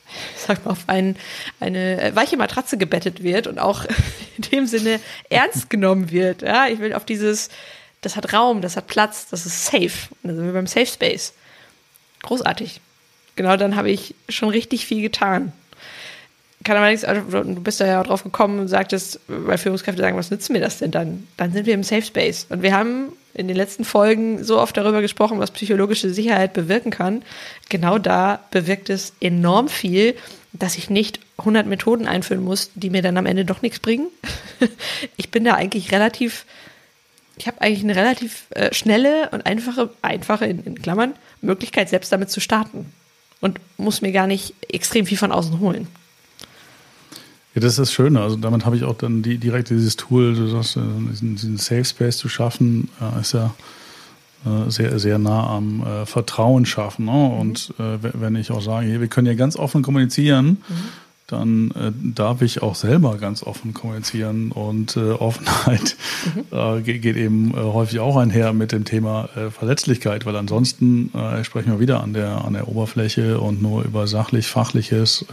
sag 0.47 0.65
mal, 0.65 0.71
auf 0.71 0.85
ein, 0.87 1.17
eine 1.61 2.13
weiche 2.15 2.37
Matratze 2.37 2.79
gebettet 2.79 3.23
wird 3.23 3.47
und 3.47 3.59
auch 3.59 3.85
in 4.37 4.43
dem 4.51 4.67
Sinne 4.67 5.01
ernst 5.29 5.69
genommen 5.69 6.11
wird. 6.11 6.43
Ja, 6.43 6.69
ich 6.69 6.79
will 6.79 6.95
auf 6.95 7.05
dieses, 7.05 7.51
das 8.01 8.17
hat 8.17 8.33
Raum, 8.33 8.61
das 8.61 8.77
hat 8.77 8.87
Platz, 8.87 9.29
das 9.31 9.47
ist 9.47 9.67
safe. 9.67 10.09
Und 10.23 10.29
dann 10.29 10.37
sind 10.37 10.47
wir 10.47 10.53
beim 10.53 10.67
Safe 10.67 10.87
Space. 10.87 11.33
Großartig. 12.23 12.81
Genau 13.37 13.57
dann 13.57 13.77
habe 13.77 13.91
ich 13.91 14.15
schon 14.29 14.49
richtig 14.49 14.87
viel 14.87 15.03
getan. 15.03 15.53
Kann 16.65 16.77
aber 16.79 16.89
nichts, 16.89 17.07
du 17.07 17.61
bist 17.61 17.81
da 17.81 17.87
ja 17.87 18.03
drauf 18.03 18.25
gekommen 18.25 18.59
und 18.59 18.69
sagtest, 18.69 19.21
weil 19.29 19.59
Führungskräfte 19.59 20.01
sagen, 20.01 20.17
was 20.17 20.31
nützt 20.31 20.51
mir 20.51 20.61
das 20.61 20.79
denn 20.79 20.91
dann? 20.91 21.29
Dann 21.37 21.53
sind 21.53 21.67
wir 21.67 21.75
im 21.75 21.85
Safe 21.85 22.03
Space. 22.03 22.47
Und 22.49 22.63
wir 22.63 22.75
haben 22.75 23.13
in 23.35 23.49
den 23.49 23.57
letzten 23.57 23.85
Folgen 23.85 24.43
so 24.43 24.59
oft 24.59 24.77
darüber 24.77 25.03
gesprochen, 25.03 25.39
was 25.39 25.51
psychologische 25.51 26.13
Sicherheit 26.13 26.55
bewirken 26.55 26.91
kann. 26.91 27.23
Genau 27.69 27.99
da 27.99 28.41
bewirkt 28.51 28.89
es 28.89 29.13
enorm 29.21 29.69
viel, 29.69 30.17
dass 30.55 30.79
ich 30.79 30.89
nicht 30.89 31.21
100 31.39 31.67
Methoden 31.67 32.07
einführen 32.07 32.43
muss, 32.43 32.71
die 32.75 32.91
mir 32.91 33.03
dann 33.03 33.19
am 33.19 33.27
Ende 33.27 33.45
doch 33.45 33.63
nichts 33.63 33.81
bringen. 33.81 34.09
Ich 35.19 35.31
bin 35.31 35.45
da 35.45 35.55
eigentlich 35.55 35.93
relativ, 35.93 36.47
ich 37.37 37.47
habe 37.47 37.61
eigentlich 37.61 37.85
eine 37.85 37.97
relativ 37.97 38.47
äh, 38.51 38.73
schnelle 38.73 39.29
und 39.31 39.45
einfache, 39.47 39.91
einfache 40.03 40.47
in, 40.47 40.61
in 40.65 40.81
Klammern, 40.81 41.15
Möglichkeit, 41.43 41.89
selbst 41.89 42.13
damit 42.13 42.31
zu 42.31 42.41
starten. 42.41 42.87
Und 43.41 43.61
muss 43.77 44.01
mir 44.01 44.13
gar 44.13 44.27
nicht 44.27 44.55
extrem 44.69 45.07
viel 45.07 45.19
von 45.19 45.31
außen 45.31 45.61
holen. 45.61 45.87
Ja, 47.55 47.61
das 47.61 47.73
ist 47.73 47.79
das 47.79 47.93
Schöne. 47.93 48.21
Also 48.23 48.37
damit 48.37 48.65
habe 48.65 48.77
ich 48.77 48.85
auch 48.85 48.97
dann 48.97 49.23
die, 49.23 49.39
direkt 49.39 49.71
dieses 49.71 49.97
Tool, 49.97 50.35
du 50.35 50.49
sagst, 50.49 50.77
äh, 50.77 50.81
diesen, 51.11 51.37
diesen 51.37 51.57
Safe 51.59 51.85
Space 51.85 52.17
zu 52.17 52.29
schaffen, 52.29 52.89
äh, 53.01 53.21
ist 53.21 53.35
ja 53.35 53.55
äh, 54.47 54.71
sehr, 54.71 54.99
sehr 54.99 55.19
nah 55.19 55.49
am 55.49 55.87
äh, 55.87 56.07
Vertrauen 56.07 56.65
schaffen. 56.67 57.05
Ne? 57.05 57.13
Mhm. 57.13 57.41
Und 57.41 57.75
äh, 57.79 57.99
wenn 58.01 58.37
ich 58.37 58.51
auch 58.51 58.63
sage, 58.63 58.87
hey, 58.87 59.01
wir 59.01 59.09
können 59.09 59.27
ja 59.27 59.35
ganz 59.35 59.57
offen 59.57 59.83
kommunizieren, 59.83 60.63
mhm. 60.69 60.89
Dann 61.27 61.71
äh, 61.73 61.93
darf 62.15 62.43
ich 62.43 62.63
auch 62.63 62.75
selber 62.75 63.17
ganz 63.19 63.43
offen 63.43 63.75
kommunizieren. 63.75 64.53
Und 64.53 64.97
Offenheit 64.97 65.97
mhm. 66.51 66.85
geht 66.85 67.05
eben 67.05 67.55
häufig 67.55 68.01
auch 68.01 68.17
einher 68.17 68.53
mit 68.53 68.73
dem 68.73 68.85
Thema 68.85 69.29
Verletzlichkeit, 69.51 70.27
weil 70.27 70.37
ansonsten 70.37 71.11
sprechen 71.43 71.73
wir 71.73 71.81
wieder 71.81 72.03
an 72.03 72.13
der, 72.13 72.45
an 72.45 72.53
der 72.53 72.69
Oberfläche 72.69 73.41
und 73.41 73.61
nur 73.61 73.85
über 73.85 74.07
sachlich-fachliches 74.07 75.27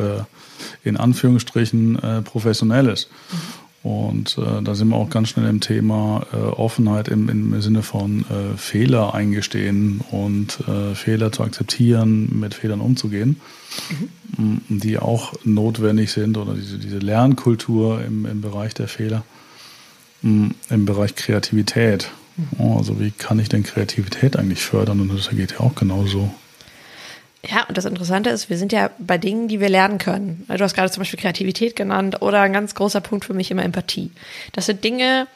in 0.84 0.98
Anführungsstrichen 0.98 2.00
äh, 2.02 2.22
professionell 2.22 2.88
ist. 2.88 3.10
Mhm. 3.32 3.64
Und 3.84 4.38
äh, 4.38 4.62
da 4.64 4.76
sind 4.76 4.90
wir 4.90 4.96
auch 4.96 5.10
ganz 5.10 5.30
schnell 5.30 5.50
im 5.50 5.60
Thema 5.60 6.26
äh, 6.32 6.38
Offenheit 6.38 7.10
im, 7.10 7.28
im 7.28 7.62
Sinne 7.62 7.84
von 7.84 8.22
äh, 8.22 8.58
Fehler 8.58 9.14
eingestehen 9.14 10.00
und 10.10 10.58
äh, 10.70 10.96
Fehler 10.96 11.34
zu 11.34 11.44
akzeptieren, 11.44 12.40
mit 12.40 12.54
Fehlern 12.54 12.80
umzugehen, 12.80 13.42
mhm. 13.90 14.10
Die 14.38 14.98
auch 14.98 15.34
notwendig 15.44 16.12
sind 16.12 16.38
oder 16.38 16.54
diese, 16.54 16.78
diese 16.78 16.98
Lernkultur 16.98 18.04
im, 18.04 18.26
im 18.26 18.42
Bereich 18.42 18.74
der 18.74 18.88
Fehler, 18.88 19.24
im 20.22 20.56
Bereich 20.86 21.16
Kreativität. 21.16 22.10
Mhm. 22.36 22.78
Also 22.78 23.00
wie 23.00 23.12
kann 23.12 23.40
ich 23.40 23.50
denn 23.50 23.64
Kreativität 23.64 24.38
eigentlich 24.38 24.64
fördern? 24.64 25.00
Und 25.02 25.16
das 25.16 25.30
geht 25.30 25.54
ja 25.54 25.60
auch 25.60 25.76
genauso. 25.76 26.34
Ja, 27.46 27.66
und 27.68 27.78
das 27.78 27.86
Interessante 27.86 28.30
ist, 28.30 28.50
wir 28.50 28.58
sind 28.58 28.72
ja 28.72 28.90
bei 29.00 29.18
Dingen, 29.18 29.50
die 29.50 29.60
wir 29.60 29.68
lernen 29.68 29.98
können. 29.98 30.46
Du 30.48 30.60
hast 30.60 30.76
gerade 30.76 30.90
zum 30.90 31.02
Beispiel 31.02 31.20
Kreativität 31.20 31.76
genannt 31.76 32.22
oder 32.22 32.42
ein 32.42 32.54
ganz 32.54 32.74
großer 32.74 33.02
Punkt 33.02 33.26
für 33.26 33.34
mich 33.34 33.52
immer 33.52 33.64
Empathie. 33.64 34.12
Das 34.54 34.66
sind 34.66 34.84
Dinge, 34.84 35.28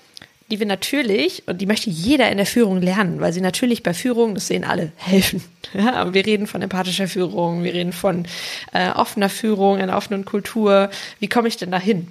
die 0.50 0.60
wir 0.60 0.66
natürlich, 0.66 1.44
und 1.48 1.60
die 1.60 1.66
möchte 1.66 1.90
jeder 1.90 2.30
in 2.32 2.38
der 2.38 2.46
Führung 2.46 2.82
lernen, 2.82 3.20
weil 3.20 3.34
sie 3.34 3.42
natürlich 3.42 3.84
bei 3.84 3.94
Führung, 3.94 4.34
das 4.34 4.48
sehen 4.48 4.64
alle, 4.64 4.92
helfen. 4.96 5.44
Ja, 5.74 6.14
wir 6.14 6.26
reden 6.26 6.48
von 6.48 6.62
empathischer 6.62 7.10
Führung, 7.10 7.66
wir 7.66 7.74
reden 7.74 7.92
von 7.92 8.26
äh, 8.72 8.90
offener 8.92 9.28
Führung, 9.28 9.80
einer 9.80 9.98
offenen 9.98 10.24
Kultur. 10.24 10.90
Wie 11.20 11.28
komme 11.28 11.50
ich 11.50 11.58
denn 11.58 11.72
dahin? 11.72 12.08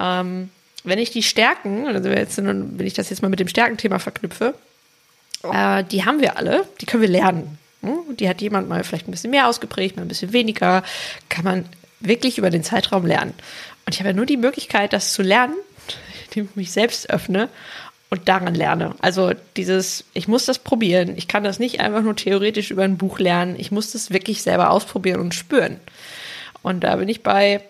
Ähm, 0.00 0.48
wenn 0.82 0.98
ich 0.98 1.10
die 1.10 1.22
Stärken, 1.22 1.86
also 1.86 2.08
jetzt, 2.08 2.38
wenn 2.38 2.86
ich 2.86 2.94
das 2.94 3.10
jetzt 3.10 3.20
mal 3.20 3.28
mit 3.28 3.38
dem 3.38 3.48
Stärkenthema 3.48 3.98
verknüpfe, 3.98 4.54
äh, 5.42 5.84
die 5.84 6.06
haben 6.06 6.22
wir 6.22 6.38
alle, 6.38 6.66
die 6.80 6.86
können 6.86 7.02
wir 7.02 7.10
lernen. 7.10 7.58
Hm? 7.82 8.16
Die 8.16 8.30
hat 8.30 8.40
jemand 8.40 8.66
mal 8.66 8.82
vielleicht 8.82 9.08
ein 9.08 9.10
bisschen 9.10 9.30
mehr 9.30 9.46
ausgeprägt, 9.46 9.96
mal 9.96 10.02
ein 10.02 10.08
bisschen 10.08 10.32
weniger. 10.32 10.82
Kann 11.28 11.44
man 11.44 11.66
wirklich 12.00 12.38
über 12.38 12.48
den 12.48 12.64
Zeitraum 12.64 13.04
lernen. 13.04 13.34
Und 13.84 13.94
ich 13.94 14.00
habe 14.00 14.10
ja 14.10 14.16
nur 14.16 14.26
die 14.26 14.38
Möglichkeit, 14.38 14.94
das 14.94 15.12
zu 15.12 15.22
lernen, 15.22 15.54
indem 16.36 16.50
ich 16.50 16.56
mich 16.56 16.72
selbst 16.72 17.10
öffne 17.10 17.48
und 18.10 18.28
daran 18.28 18.54
lerne. 18.54 18.94
Also 19.00 19.32
dieses, 19.56 20.04
ich 20.14 20.28
muss 20.28 20.46
das 20.46 20.58
probieren. 20.58 21.14
Ich 21.16 21.28
kann 21.28 21.44
das 21.44 21.58
nicht 21.58 21.80
einfach 21.80 22.02
nur 22.02 22.14
theoretisch 22.14 22.70
über 22.70 22.84
ein 22.84 22.98
Buch 22.98 23.18
lernen. 23.18 23.56
Ich 23.58 23.70
muss 23.70 23.92
das 23.92 24.10
wirklich 24.10 24.42
selber 24.42 24.70
ausprobieren 24.70 25.20
und 25.20 25.34
spüren. 25.34 25.80
Und 26.62 26.84
da 26.84 26.96
bin 26.96 27.08
ich 27.08 27.22
bei, 27.22 27.62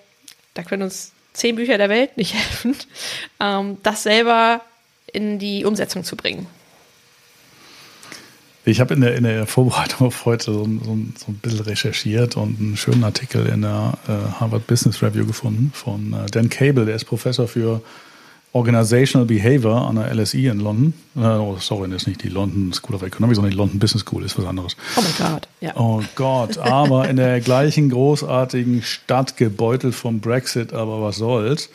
da 0.54 0.62
können 0.62 0.82
uns 0.82 1.12
zehn 1.32 1.56
Bücher 1.56 1.78
der 1.78 1.88
Welt 1.88 2.16
nicht 2.16 2.34
helfen, 2.34 2.76
ähm, 3.40 3.78
das 3.82 4.02
selber 4.02 4.62
in 5.12 5.38
die 5.38 5.64
Umsetzung 5.64 6.04
zu 6.04 6.16
bringen. 6.16 6.46
Ich 8.68 8.80
habe 8.80 8.94
in 8.94 9.00
der, 9.00 9.14
in 9.14 9.22
der 9.22 9.46
Vorbereitung 9.46 10.08
auf 10.08 10.24
heute 10.24 10.46
so, 10.46 10.64
so, 10.64 10.98
so, 11.16 11.28
ein 11.28 11.38
bisschen 11.40 11.60
recherchiert 11.60 12.36
und 12.36 12.58
einen 12.58 12.76
schönen 12.76 13.04
Artikel 13.04 13.46
in 13.46 13.62
der 13.62 13.96
äh, 14.08 14.40
Harvard 14.40 14.66
Business 14.66 15.02
Review 15.04 15.24
gefunden 15.24 15.70
von 15.72 16.12
äh, 16.12 16.26
Dan 16.28 16.48
Cable, 16.48 16.84
der 16.84 16.96
ist 16.96 17.04
Professor 17.04 17.46
für 17.46 17.80
Organizational 18.56 19.26
Behavior 19.26 19.86
an 19.86 19.96
der 19.96 20.14
LSE 20.14 20.38
in 20.38 20.60
London. 20.60 20.94
Äh, 21.14 21.20
oh, 21.20 21.58
sorry, 21.60 21.90
das 21.90 22.02
ist 22.02 22.08
nicht 22.08 22.22
die 22.22 22.30
London 22.30 22.72
School 22.72 22.96
of 22.96 23.02
Economics, 23.02 23.36
sondern 23.36 23.50
die 23.50 23.56
London 23.56 23.78
Business 23.78 24.00
School 24.00 24.24
ist 24.24 24.38
was 24.38 24.46
anderes. 24.46 24.76
Oh 24.96 25.02
mein 25.02 25.30
Gott, 25.30 25.48
ja. 25.60 25.76
Oh 25.76 26.02
Gott, 26.14 26.56
aber 26.56 27.06
in 27.08 27.16
der 27.16 27.40
gleichen 27.40 27.90
großartigen 27.90 28.82
Stadt 28.82 29.36
gebeutelt 29.36 29.94
vom 29.94 30.20
Brexit, 30.20 30.72
aber 30.72 31.02
was 31.02 31.16
soll's. 31.16 31.68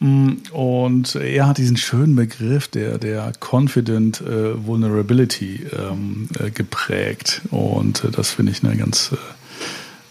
Mm, 0.00 0.36
und 0.52 1.14
er 1.14 1.46
hat 1.46 1.58
diesen 1.58 1.76
schönen 1.76 2.16
Begriff 2.16 2.68
der, 2.68 2.96
der 2.96 3.32
Confident 3.40 4.22
äh, 4.22 4.66
Vulnerability 4.66 5.66
ähm, 5.76 6.28
äh, 6.38 6.50
geprägt. 6.50 7.42
Und 7.50 8.02
äh, 8.04 8.10
das 8.10 8.30
finde 8.30 8.52
ich 8.52 8.64
einen 8.64 8.78
ganz, 8.78 9.12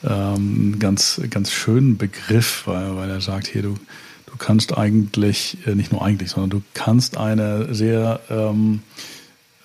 äh, 0.03 0.07
ähm, 0.07 0.75
ganz, 0.77 1.19
ganz 1.31 1.51
schönen 1.51 1.97
Begriff, 1.97 2.67
weil, 2.67 2.95
weil 2.95 3.09
er 3.09 3.21
sagt, 3.21 3.47
hier, 3.47 3.63
du, 3.63 3.77
du 4.37 4.45
kannst 4.45 4.77
eigentlich, 4.77 5.57
äh, 5.65 5.73
nicht 5.75 5.91
nur 5.91 6.03
eigentlich, 6.03 6.29
sondern 6.29 6.49
du 6.51 6.61
kannst 6.73 7.17
eine 7.17 7.73
sehr 7.73 8.19
ähm, 8.29 8.81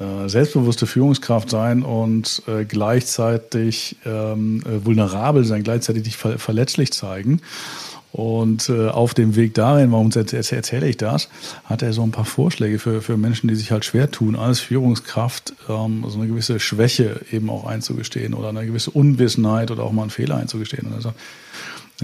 äh, 0.00 0.28
selbstbewusste 0.28 0.86
Führungskraft 0.86 1.50
sein 1.50 1.82
und 1.82 2.42
gleichzeitig 2.68 3.96
ähm, 4.06 4.62
vulnerabel 4.64 5.44
sein, 5.44 5.62
gleichzeitig 5.62 6.04
dich 6.04 6.16
ver 6.16 6.38
verletzlich 6.38 6.92
zeigen. 6.92 7.40
Und 8.12 8.68
äh, 8.68 8.88
auf 8.88 9.14
dem 9.14 9.36
Weg 9.36 9.54
dahin, 9.54 9.90
warum 9.90 10.10
erzähle 10.10 10.86
ich 10.86 10.98
das, 10.98 11.30
hat 11.64 11.80
er 11.80 11.94
so 11.94 12.02
ein 12.02 12.10
paar 12.10 12.26
Vorschläge 12.26 12.78
für, 12.78 13.00
für 13.00 13.16
Menschen, 13.16 13.48
die 13.48 13.54
sich 13.54 13.70
halt 13.72 13.86
schwer 13.86 14.10
tun, 14.10 14.36
als 14.36 14.60
Führungskraft 14.60 15.54
ähm, 15.70 16.04
so 16.06 16.18
eine 16.18 16.28
gewisse 16.28 16.60
Schwäche 16.60 17.22
eben 17.30 17.48
auch 17.48 17.64
einzugestehen 17.64 18.34
oder 18.34 18.50
eine 18.50 18.66
gewisse 18.66 18.90
Unwissenheit 18.90 19.70
oder 19.70 19.84
auch 19.84 19.92
mal 19.92 20.02
einen 20.02 20.10
Fehler 20.10 20.36
einzugestehen. 20.36 20.88
Und 20.88 20.92
er 20.92 21.00
sagt, 21.00 21.18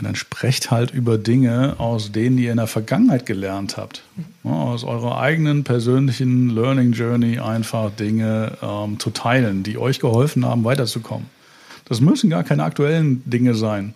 dann 0.04 0.14
sprecht 0.14 0.70
halt 0.70 0.90
über 0.90 1.18
Dinge, 1.18 1.76
aus 1.78 2.12
denen 2.12 2.38
ihr 2.38 2.50
in 2.50 2.56
der 2.56 2.66
Vergangenheit 2.66 3.26
gelernt 3.26 3.76
habt. 3.76 4.02
Ja, 4.44 4.50
aus 4.50 4.84
eurer 4.84 5.20
eigenen 5.20 5.64
persönlichen 5.64 6.50
Learning 6.50 6.92
Journey 6.92 7.38
einfach 7.38 7.90
Dinge 7.90 8.52
ähm, 8.62 8.98
zu 8.98 9.10
teilen, 9.10 9.62
die 9.62 9.78
euch 9.78 10.00
geholfen 10.00 10.44
haben, 10.44 10.64
weiterzukommen. 10.64 11.26
Das 11.86 12.00
müssen 12.00 12.30
gar 12.30 12.44
keine 12.44 12.64
aktuellen 12.64 13.22
Dinge 13.24 13.54
sein. 13.54 13.94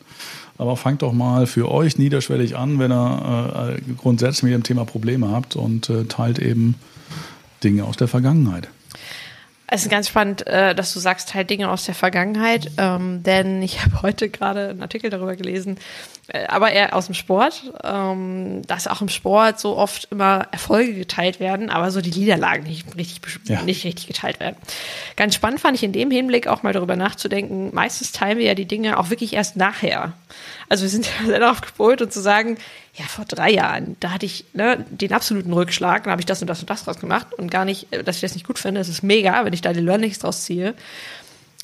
Aber 0.58 0.76
fangt 0.76 1.02
doch 1.02 1.12
mal 1.12 1.46
für 1.46 1.70
euch 1.70 1.98
niederschwellig 1.98 2.56
an, 2.56 2.78
wenn 2.78 2.92
ihr 2.92 3.76
äh, 3.76 3.92
grundsätzlich 3.96 4.44
mit 4.44 4.52
dem 4.52 4.62
Thema 4.62 4.84
Probleme 4.84 5.30
habt 5.30 5.56
und 5.56 5.90
äh, 5.90 6.04
teilt 6.04 6.38
eben 6.38 6.76
Dinge 7.64 7.84
aus 7.84 7.96
der 7.96 8.08
Vergangenheit. 8.08 8.68
Es 9.74 9.84
ist 9.84 9.88
ganz 9.88 10.06
spannend, 10.06 10.46
äh, 10.46 10.74
dass 10.74 10.92
du 10.92 11.00
sagst, 11.00 11.32
halt 11.32 11.48
Dinge 11.48 11.70
aus 11.70 11.86
der 11.86 11.94
Vergangenheit, 11.94 12.72
ähm, 12.76 13.22
denn 13.22 13.62
ich 13.62 13.82
habe 13.82 14.02
heute 14.02 14.28
gerade 14.28 14.68
einen 14.68 14.82
Artikel 14.82 15.08
darüber 15.08 15.34
gelesen, 15.34 15.78
äh, 16.28 16.44
aber 16.44 16.72
eher 16.72 16.94
aus 16.94 17.06
dem 17.06 17.14
Sport, 17.14 17.72
ähm, 17.82 18.60
dass 18.66 18.86
auch 18.86 19.00
im 19.00 19.08
Sport 19.08 19.60
so 19.60 19.78
oft 19.78 20.08
immer 20.10 20.46
Erfolge 20.52 20.92
geteilt 20.92 21.40
werden, 21.40 21.70
aber 21.70 21.90
so 21.90 22.02
die 22.02 22.10
Niederlagen 22.10 22.64
nicht 22.64 22.94
richtig, 22.98 23.22
ja. 23.48 23.62
nicht 23.62 23.82
richtig 23.86 24.08
geteilt 24.08 24.40
werden. 24.40 24.56
Ganz 25.16 25.34
spannend 25.34 25.58
fand 25.58 25.74
ich 25.78 25.84
in 25.84 25.92
dem 25.92 26.10
Hinblick 26.10 26.48
auch 26.48 26.62
mal 26.62 26.74
darüber 26.74 26.96
nachzudenken, 26.96 27.70
meistens 27.72 28.12
teilen 28.12 28.36
wir 28.36 28.44
ja 28.44 28.54
die 28.54 28.66
Dinge 28.66 28.98
auch 28.98 29.08
wirklich 29.08 29.32
erst 29.32 29.56
nachher. 29.56 30.12
Also 30.68 30.82
wir 30.82 30.90
sind 30.90 31.06
ja 31.20 31.26
sehr 31.28 31.40
darauf 31.40 31.62
gepolt 31.62 32.02
und 32.02 32.12
zu 32.12 32.20
sagen, 32.20 32.58
ja, 32.94 33.06
vor 33.06 33.24
drei 33.24 33.50
Jahren, 33.50 33.96
da 34.00 34.10
hatte 34.10 34.26
ich 34.26 34.44
ne, 34.52 34.84
den 34.90 35.12
absoluten 35.12 35.52
Rückschlag, 35.52 36.04
da 36.04 36.10
habe 36.10 36.20
ich 36.20 36.26
das 36.26 36.42
und 36.42 36.48
das 36.48 36.60
und 36.60 36.68
das 36.68 36.84
draus 36.84 36.98
gemacht 36.98 37.32
und 37.32 37.50
gar 37.50 37.64
nicht, 37.64 37.92
äh, 37.92 38.04
dass 38.04 38.16
ich 38.16 38.22
das 38.22 38.34
nicht 38.34 38.46
gut 38.46 38.58
finde. 38.58 38.80
Es 38.80 38.88
ist 38.88 39.02
mega, 39.02 39.44
wenn 39.44 39.54
ich 39.54 39.62
da 39.62 39.72
die 39.72 39.80
Learnings 39.80 40.18
draus 40.18 40.44
ziehe. 40.44 40.74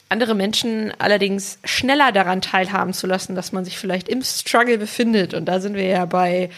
Andere 0.08 0.34
Menschen 0.34 0.92
allerdings 0.98 1.58
schneller 1.64 2.12
daran 2.12 2.40
teilhaben 2.40 2.94
zu 2.94 3.06
lassen, 3.06 3.34
dass 3.34 3.52
man 3.52 3.66
sich 3.66 3.76
vielleicht 3.76 4.08
im 4.08 4.22
Struggle 4.22 4.78
befindet. 4.78 5.34
Und 5.34 5.44
da 5.44 5.60
sind 5.60 5.74
wir 5.74 5.84
ja 5.84 6.06
bei 6.06 6.48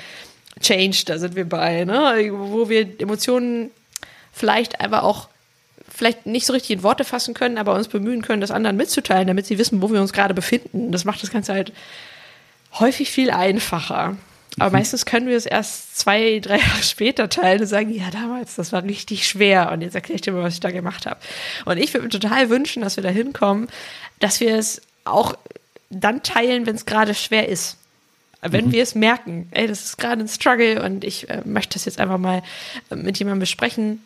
Change, 0.61 1.03
da 1.07 1.19
sind 1.19 1.35
wir 1.35 1.49
bei, 1.49 1.85
ne, 1.85 2.31
wo 2.33 2.69
wir 2.69 3.01
Emotionen 3.01 3.71
vielleicht 4.33 4.81
einfach 4.81 5.03
auch 5.03 5.29
vielleicht 5.89 6.27
nicht 6.27 6.47
so 6.47 6.53
richtig 6.53 6.71
in 6.71 6.83
Worte 6.85 7.05
fassen 7.05 7.35
können, 7.35 7.59
aber 7.59 7.75
uns 7.75 7.89
bemühen 7.89 8.23
können, 8.23 8.41
das 8.41 8.53
anderen 8.53 8.77
mitzuteilen, 8.77 9.27
damit 9.27 9.47
sie 9.47 9.59
wissen, 9.59 9.83
wo 9.83 9.91
wir 9.91 10.01
uns 10.01 10.13
gerade 10.13 10.33
befinden. 10.33 10.93
Das 10.93 11.05
macht 11.05 11.23
das 11.23 11.33
Ganze 11.33 11.53
halt 11.53 11.73
häufig 12.79 13.11
viel 13.11 13.33
einfacher. 13.33 14.17
Aber 14.61 14.69
mhm. 14.71 14.77
meistens 14.77 15.07
können 15.07 15.27
wir 15.27 15.37
es 15.37 15.47
erst 15.47 15.97
zwei, 15.97 16.39
drei 16.39 16.59
Jahre 16.59 16.83
später 16.83 17.31
teilen 17.31 17.63
und 17.63 17.67
sagen, 17.67 17.91
ja, 17.91 18.11
damals, 18.11 18.57
das 18.57 18.73
war 18.73 18.85
richtig 18.85 19.27
schwer. 19.27 19.73
Und 19.73 19.81
jetzt 19.81 19.95
erkläre 19.95 20.17
ich 20.17 20.21
dir 20.21 20.33
mal, 20.33 20.43
was 20.43 20.55
ich 20.55 20.61
da 20.61 20.71
gemacht 20.71 21.07
habe. 21.07 21.19
Und 21.65 21.79
ich 21.79 21.95
würde 21.95 22.05
mir 22.05 22.11
total 22.11 22.51
wünschen, 22.51 22.83
dass 22.83 22.97
wir 22.97 23.03
da 23.03 23.09
hinkommen, 23.09 23.69
dass 24.19 24.39
wir 24.39 24.55
es 24.55 24.83
auch 25.05 25.35
dann 25.89 26.23
teilen, 26.23 26.67
wenn 26.67 26.77
es 26.77 26.85
gerade 26.85 27.15
schwer 27.15 27.49
ist. 27.49 27.79
Wenn 28.43 28.67
mhm. 28.67 28.73
wir 28.73 28.83
es 28.83 28.95
merken, 28.95 29.49
ey, 29.53 29.67
das 29.67 29.85
ist 29.85 29.99
gerade 29.99 30.21
ein 30.21 30.29
Struggle 30.29 30.83
und 30.83 31.05
ich 31.05 31.31
äh, 31.31 31.41
möchte 31.47 31.75
das 31.75 31.87
jetzt 31.87 31.99
einfach 31.99 32.19
mal 32.19 32.43
äh, 32.91 32.97
mit 32.97 33.19
jemandem 33.19 33.41
besprechen, 33.41 34.05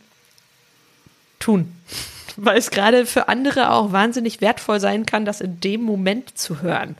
tun. 1.41 1.73
Weil 2.37 2.59
es 2.59 2.71
gerade 2.71 3.07
für 3.07 3.29
andere 3.29 3.71
auch 3.71 3.91
wahnsinnig 3.91 4.41
wertvoll 4.41 4.79
sein 4.79 5.05
kann, 5.05 5.25
das 5.25 5.41
in 5.41 5.61
dem 5.61 5.83
Moment 5.83 6.39
zu 6.39 6.63
hören. 6.63 6.97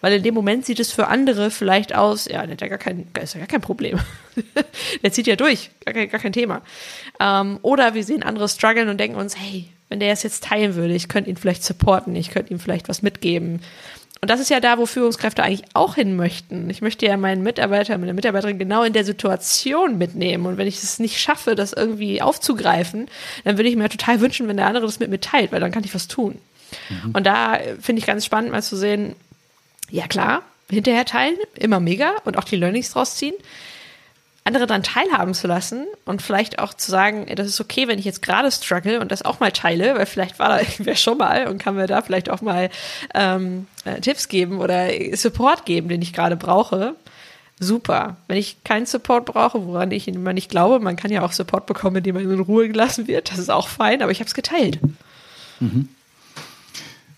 Weil 0.00 0.12
in 0.12 0.22
dem 0.22 0.34
Moment 0.34 0.64
sieht 0.64 0.80
es 0.80 0.92
für 0.92 1.08
andere 1.08 1.50
vielleicht 1.50 1.94
aus, 1.94 2.26
ja, 2.26 2.42
der 2.42 2.52
hat 2.52 2.60
ja 2.60 2.68
gar 2.68 2.78
kein, 2.78 3.08
ist 3.20 3.34
ja 3.34 3.40
gar 3.40 3.48
kein 3.48 3.60
Problem. 3.60 3.98
der 5.02 5.12
zieht 5.12 5.26
ja 5.26 5.36
durch, 5.36 5.70
gar 5.84 5.94
kein, 5.94 6.08
gar 6.08 6.20
kein 6.20 6.32
Thema. 6.32 6.62
Ähm, 7.20 7.58
oder 7.62 7.94
wir 7.94 8.04
sehen 8.04 8.22
andere 8.22 8.48
strugglen 8.48 8.88
und 8.88 8.98
denken 8.98 9.16
uns, 9.16 9.36
hey, 9.36 9.68
wenn 9.88 10.00
der 10.00 10.12
es 10.12 10.22
jetzt 10.22 10.44
teilen 10.44 10.74
würde, 10.74 10.94
ich 10.94 11.08
könnte 11.08 11.30
ihn 11.30 11.36
vielleicht 11.36 11.64
supporten, 11.64 12.14
ich 12.14 12.30
könnte 12.30 12.52
ihm 12.52 12.60
vielleicht 12.60 12.88
was 12.88 13.02
mitgeben. 13.02 13.60
Und 14.20 14.30
das 14.30 14.40
ist 14.40 14.50
ja 14.50 14.58
da, 14.58 14.78
wo 14.78 14.86
Führungskräfte 14.86 15.44
eigentlich 15.44 15.68
auch 15.74 15.94
hin 15.94 16.16
möchten. 16.16 16.68
Ich 16.70 16.82
möchte 16.82 17.06
ja 17.06 17.16
meinen 17.16 17.42
Mitarbeiter, 17.42 17.96
meine 17.98 18.14
Mitarbeiterin 18.14 18.58
genau 18.58 18.82
in 18.82 18.92
der 18.92 19.04
Situation 19.04 19.96
mitnehmen. 19.96 20.46
Und 20.46 20.56
wenn 20.56 20.66
ich 20.66 20.82
es 20.82 20.98
nicht 20.98 21.20
schaffe, 21.20 21.54
das 21.54 21.72
irgendwie 21.72 22.20
aufzugreifen, 22.20 23.06
dann 23.44 23.56
würde 23.56 23.68
ich 23.68 23.76
mir 23.76 23.88
total 23.88 24.20
wünschen, 24.20 24.48
wenn 24.48 24.56
der 24.56 24.66
andere 24.66 24.86
das 24.86 24.98
mit 24.98 25.10
mir 25.10 25.20
teilt, 25.20 25.52
weil 25.52 25.60
dann 25.60 25.70
kann 25.70 25.84
ich 25.84 25.94
was 25.94 26.08
tun. 26.08 26.38
Mhm. 26.90 27.12
Und 27.12 27.26
da 27.26 27.58
finde 27.80 28.00
ich 28.00 28.06
ganz 28.06 28.24
spannend, 28.24 28.50
mal 28.50 28.62
zu 28.62 28.76
sehen, 28.76 29.14
ja 29.90 30.06
klar, 30.06 30.42
hinterher 30.70 31.04
teilen, 31.04 31.36
immer 31.54 31.80
mega 31.80 32.12
und 32.24 32.36
auch 32.36 32.44
die 32.44 32.56
Learnings 32.56 32.90
draus 32.92 33.16
ziehen. 33.16 33.34
Andere 34.44 34.66
dann 34.66 34.82
teilhaben 34.82 35.34
zu 35.34 35.46
lassen 35.46 35.86
und 36.06 36.22
vielleicht 36.22 36.58
auch 36.58 36.72
zu 36.72 36.90
sagen, 36.90 37.26
das 37.36 37.46
ist 37.46 37.60
okay, 37.60 37.86
wenn 37.86 37.98
ich 37.98 38.06
jetzt 38.06 38.22
gerade 38.22 38.50
struggle 38.50 38.98
und 39.00 39.12
das 39.12 39.22
auch 39.22 39.40
mal 39.40 39.52
teile, 39.52 39.94
weil 39.94 40.06
vielleicht 40.06 40.38
war 40.38 40.48
da 40.48 40.60
irgendwer 40.60 40.96
schon 40.96 41.18
mal 41.18 41.48
und 41.48 41.58
kann 41.58 41.76
mir 41.76 41.86
da 41.86 42.00
vielleicht 42.00 42.30
auch 42.30 42.40
mal 42.40 42.70
ähm, 43.14 43.66
äh, 43.84 44.00
Tipps 44.00 44.28
geben 44.28 44.60
oder 44.60 44.88
Support 45.14 45.66
geben, 45.66 45.88
den 45.88 46.00
ich 46.00 46.14
gerade 46.14 46.36
brauche. 46.36 46.94
Super. 47.60 48.16
Wenn 48.26 48.38
ich 48.38 48.62
keinen 48.64 48.86
Support 48.86 49.26
brauche, 49.26 49.66
woran 49.66 49.90
ich 49.90 50.08
immer 50.08 50.32
nicht 50.32 50.48
glaube, 50.48 50.80
man 50.80 50.96
kann 50.96 51.10
ja 51.10 51.22
auch 51.22 51.32
Support 51.32 51.66
bekommen, 51.66 51.96
indem 51.96 52.14
man 52.14 52.30
in 52.30 52.40
Ruhe 52.40 52.68
gelassen 52.68 53.06
wird, 53.06 53.30
das 53.30 53.38
ist 53.38 53.50
auch 53.50 53.68
fein, 53.68 54.00
aber 54.00 54.12
ich 54.12 54.20
habe 54.20 54.28
es 54.28 54.34
geteilt. 54.34 54.78
Mhm. 55.60 55.88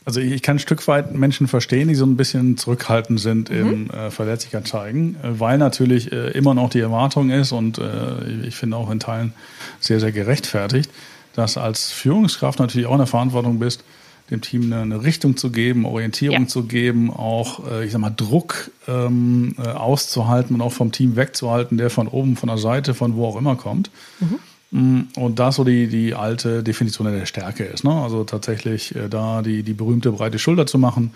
Also 0.05 0.21
ich 0.21 0.43
kann 0.43 0.57
ein 0.57 0.61
Stück 0.61 0.87
weit 0.89 1.15
Menschen 1.15 1.47
verstehen, 1.47 1.89
die 1.89 1.95
so 1.95 2.07
ein 2.07 2.17
bisschen 2.17 2.57
zurückhaltend 2.57 3.21
sind 3.21 3.51
mhm. 3.51 3.57
im 3.57 3.91
äh, 3.91 4.11
Verletzlichkeit 4.11 4.67
zeigen, 4.67 5.17
äh, 5.23 5.39
weil 5.39 5.59
natürlich 5.59 6.11
äh, 6.11 6.31
immer 6.31 6.55
noch 6.55 6.71
die 6.71 6.81
Erwartung 6.81 7.31
ist 7.31 7.53
und 7.53 7.79
äh, 7.79 8.47
ich 8.47 8.57
finde 8.57 8.77
auch 8.77 8.91
in 8.91 8.99
Teilen 8.99 9.35
sehr, 9.79 10.01
sehr 10.01 10.13
gerechtfertigt, 10.13 10.91
dass 11.35 11.59
als 11.59 11.91
Führungskraft 11.91 12.59
natürlich 12.59 12.87
auch 12.87 12.93
in 12.93 12.99
der 12.99 13.07
Verantwortung 13.07 13.59
bist, 13.59 13.85
dem 14.31 14.41
Team 14.41 14.73
eine, 14.73 14.83
eine 14.83 15.03
Richtung 15.03 15.37
zu 15.37 15.51
geben, 15.51 15.85
Orientierung 15.85 16.43
ja. 16.43 16.49
zu 16.49 16.65
geben, 16.65 17.11
auch, 17.11 17.69
äh, 17.71 17.85
ich 17.85 17.93
sag 17.93 18.01
mal, 18.01 18.11
Druck 18.11 18.71
ähm, 18.89 19.55
äh, 19.59 19.69
auszuhalten 19.69 20.55
und 20.55 20.63
auch 20.63 20.73
vom 20.73 20.93
Team 20.93 21.17
wegzuhalten, 21.17 21.79
der 21.79 21.91
von 21.91 22.09
oben, 22.09 22.37
von 22.37 22.49
der 22.49 22.59
Seite, 22.59 22.95
von 22.95 23.17
wo 23.17 23.27
auch 23.27 23.37
immer 23.37 23.57
kommt. 23.57 23.91
Mhm. 24.21 24.39
Mm, 24.71 25.03
und 25.17 25.39
da 25.39 25.51
so 25.53 25.65
die, 25.65 25.89
die 25.89 26.15
alte 26.15 26.63
Definition 26.63 27.13
der 27.13 27.27
Stärke 27.27 27.65
ist. 27.65 27.85
Ne? 27.85 27.93
Also 27.93 28.25
tatsächlich 28.25 28.95
äh, 28.95 29.09
da 29.09 29.43
die, 29.43 29.63
die 29.63 29.73
berühmte 29.73 30.13
breite 30.13 30.39
Schulter 30.39 30.67
zu 30.67 30.79
machen 30.79 31.13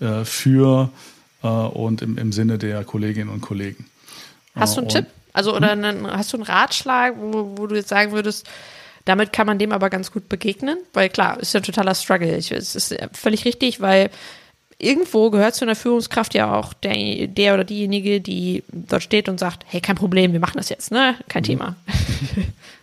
äh, 0.00 0.24
für 0.24 0.90
äh, 1.42 1.46
und 1.46 2.02
im, 2.02 2.18
im 2.18 2.32
Sinne 2.32 2.58
der 2.58 2.84
Kolleginnen 2.84 3.30
und 3.30 3.40
Kollegen. 3.40 3.86
Hast 4.54 4.76
du 4.76 4.80
einen 4.80 4.88
und, 4.88 4.92
Tipp? 4.92 5.06
Also 5.32 5.54
oder 5.54 5.72
hm? 5.72 5.84
einen, 5.84 6.06
hast 6.06 6.32
du 6.32 6.36
einen 6.38 6.44
Ratschlag, 6.44 7.14
wo, 7.18 7.56
wo 7.56 7.66
du 7.66 7.76
jetzt 7.76 7.88
sagen 7.88 8.12
würdest, 8.12 8.48
damit 9.04 9.32
kann 9.32 9.46
man 9.46 9.58
dem 9.58 9.70
aber 9.70 9.88
ganz 9.88 10.10
gut 10.10 10.28
begegnen? 10.28 10.78
Weil 10.92 11.08
klar, 11.08 11.38
ist 11.38 11.54
ja 11.54 11.60
ein 11.60 11.62
totaler 11.62 11.94
Struggle. 11.94 12.36
Ich, 12.36 12.50
es 12.50 12.74
ist 12.74 12.96
völlig 13.12 13.44
richtig, 13.44 13.80
weil 13.80 14.10
irgendwo 14.78 15.30
gehört 15.30 15.54
zu 15.54 15.64
einer 15.64 15.76
Führungskraft 15.76 16.34
ja 16.34 16.52
auch 16.52 16.72
der, 16.72 17.28
der 17.28 17.54
oder 17.54 17.64
diejenige, 17.64 18.20
die 18.20 18.64
dort 18.72 19.04
steht 19.04 19.28
und 19.28 19.38
sagt, 19.38 19.64
hey, 19.68 19.80
kein 19.80 19.96
Problem, 19.96 20.32
wir 20.32 20.40
machen 20.40 20.56
das 20.56 20.68
jetzt, 20.70 20.90
ne? 20.90 21.14
Kein 21.28 21.42
mhm. 21.42 21.46
Thema. 21.46 21.76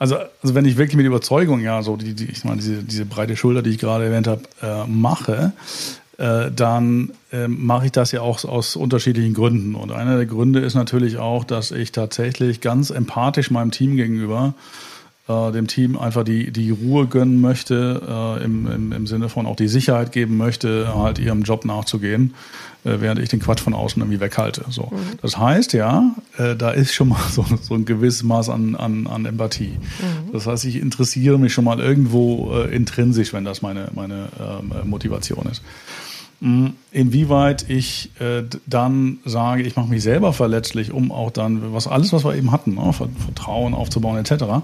Also, 0.00 0.16
also 0.16 0.54
wenn 0.54 0.64
ich 0.64 0.78
wirklich 0.78 0.96
mit 0.96 1.04
Überzeugung, 1.04 1.60
ja, 1.60 1.82
so 1.82 1.96
die, 1.96 2.14
die 2.14 2.24
ich 2.24 2.42
meine, 2.42 2.56
diese, 2.56 2.82
diese 2.82 3.04
breite 3.04 3.36
Schulter, 3.36 3.60
die 3.60 3.68
ich 3.68 3.78
gerade 3.78 4.06
erwähnt 4.06 4.26
habe, 4.26 4.40
äh, 4.62 4.86
mache, 4.86 5.52
äh, 6.16 6.50
dann 6.50 7.10
äh, 7.32 7.48
mache 7.48 7.84
ich 7.84 7.92
das 7.92 8.10
ja 8.10 8.22
auch 8.22 8.42
aus 8.46 8.76
unterschiedlichen 8.76 9.34
Gründen. 9.34 9.74
Und 9.74 9.92
einer 9.92 10.16
der 10.16 10.24
Gründe 10.24 10.60
ist 10.60 10.74
natürlich 10.74 11.18
auch, 11.18 11.44
dass 11.44 11.70
ich 11.70 11.92
tatsächlich 11.92 12.62
ganz 12.62 12.88
empathisch 12.88 13.50
meinem 13.50 13.72
Team 13.72 13.96
gegenüber 13.96 14.54
äh, 15.30 15.52
dem 15.52 15.66
Team 15.66 15.98
einfach 15.98 16.24
die, 16.24 16.50
die 16.50 16.70
Ruhe 16.70 17.06
gönnen 17.06 17.40
möchte, 17.40 18.02
äh, 18.40 18.44
im, 18.44 18.66
im, 18.66 18.92
im 18.92 19.06
Sinne 19.06 19.28
von 19.28 19.46
auch 19.46 19.56
die 19.56 19.68
Sicherheit 19.68 20.12
geben 20.12 20.36
möchte, 20.36 20.92
halt 20.94 21.18
ihrem 21.18 21.42
Job 21.42 21.64
nachzugehen, 21.64 22.34
äh, 22.84 22.96
während 22.98 23.20
ich 23.20 23.28
den 23.28 23.40
Quatsch 23.40 23.60
von 23.60 23.74
außen 23.74 24.02
irgendwie 24.02 24.20
weghalte. 24.20 24.64
So. 24.70 24.88
Mhm. 24.90 25.18
Das 25.22 25.38
heißt 25.38 25.72
ja, 25.72 26.14
äh, 26.36 26.56
da 26.56 26.70
ist 26.70 26.94
schon 26.94 27.08
mal 27.08 27.20
so, 27.30 27.44
so 27.60 27.74
ein 27.74 27.84
gewisses 27.84 28.22
Maß 28.22 28.48
an, 28.48 28.74
an, 28.74 29.06
an 29.06 29.24
Empathie. 29.24 29.78
Mhm. 29.78 30.32
Das 30.32 30.46
heißt, 30.46 30.64
ich 30.64 30.76
interessiere 30.76 31.38
mich 31.38 31.52
schon 31.52 31.64
mal 31.64 31.78
irgendwo 31.78 32.52
äh, 32.52 32.74
intrinsisch, 32.74 33.32
wenn 33.32 33.44
das 33.44 33.62
meine, 33.62 33.88
meine 33.94 34.28
ähm, 34.40 34.88
Motivation 34.88 35.46
ist. 35.46 35.62
Mhm. 36.40 36.72
Inwieweit 36.90 37.68
ich 37.68 38.10
äh, 38.18 38.42
dann 38.66 39.18
sage, 39.24 39.62
ich 39.62 39.76
mache 39.76 39.88
mich 39.88 40.02
selber 40.02 40.32
verletzlich, 40.32 40.90
um 40.90 41.12
auch 41.12 41.30
dann, 41.30 41.74
was 41.74 41.86
alles, 41.86 42.12
was 42.12 42.24
wir 42.24 42.34
eben 42.34 42.50
hatten, 42.50 42.74
ne, 42.74 42.92
Vertrauen 42.92 43.74
aufzubauen 43.74 44.18
etc., 44.18 44.62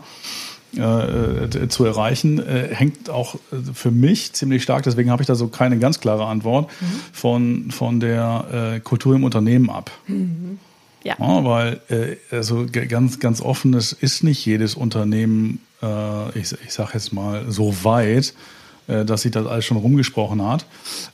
äh, 0.76 1.44
äh, 1.44 1.68
zu 1.68 1.85
erreichen, 1.85 2.38
äh, 2.38 2.68
hängt 2.72 3.09
auch 3.09 3.37
für 3.72 3.90
mich 3.90 4.33
ziemlich 4.33 4.62
stark, 4.62 4.83
deswegen 4.83 5.11
habe 5.11 5.22
ich 5.22 5.26
da 5.26 5.35
so 5.35 5.48
keine 5.48 5.79
ganz 5.79 6.00
klare 6.00 6.26
Antwort, 6.26 6.70
mhm. 6.81 6.87
von, 7.12 7.70
von 7.70 8.00
der 8.00 8.74
äh, 8.76 8.81
Kultur 8.81 9.14
im 9.14 9.24
Unternehmen 9.24 9.70
ab. 9.70 9.90
Mhm. 10.07 10.59
Ja. 11.05 11.16
ja. 11.18 11.44
Weil, 11.44 11.81
äh, 11.88 12.16
also 12.35 12.66
ganz, 12.70 13.20
ganz 13.20 13.40
offen, 13.40 13.74
es 13.74 13.92
ist 13.92 14.24
nicht 14.24 14.44
jedes 14.44 14.74
Unternehmen, 14.74 15.61
äh, 15.83 16.38
ich, 16.38 16.52
ich 16.64 16.72
sage 16.72 16.90
jetzt 16.94 17.12
mal, 17.12 17.44
so 17.48 17.85
weit, 17.85 18.29
äh, 18.29 18.33
dass 19.05 19.22
sich 19.22 19.33
das 19.33 19.46
alles 19.46 19.64
schon 19.64 19.77
rumgesprochen 19.77 20.46
hat, 20.46 20.66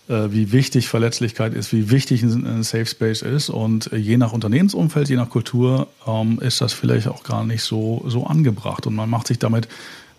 äh, 0.08 0.30
wie 0.30 0.52
wichtig 0.52 0.88
Verletzlichkeit 0.88 1.54
ist, 1.54 1.72
wie 1.72 1.90
wichtig 1.90 2.22
ein 2.22 2.62
Safe 2.62 2.86
Space 2.86 3.22
ist. 3.22 3.48
Und 3.48 3.92
äh, 3.92 3.96
je 3.96 4.16
nach 4.16 4.32
Unternehmensumfeld, 4.32 5.08
je 5.08 5.16
nach 5.16 5.30
Kultur 5.30 5.88
ähm, 6.06 6.38
ist 6.40 6.60
das 6.60 6.72
vielleicht 6.72 7.08
auch 7.08 7.22
gar 7.24 7.44
nicht 7.44 7.62
so, 7.62 8.04
so 8.06 8.26
angebracht. 8.26 8.86
Und 8.86 8.94
man 8.94 9.08
macht 9.08 9.26
sich 9.26 9.38
damit 9.38 9.68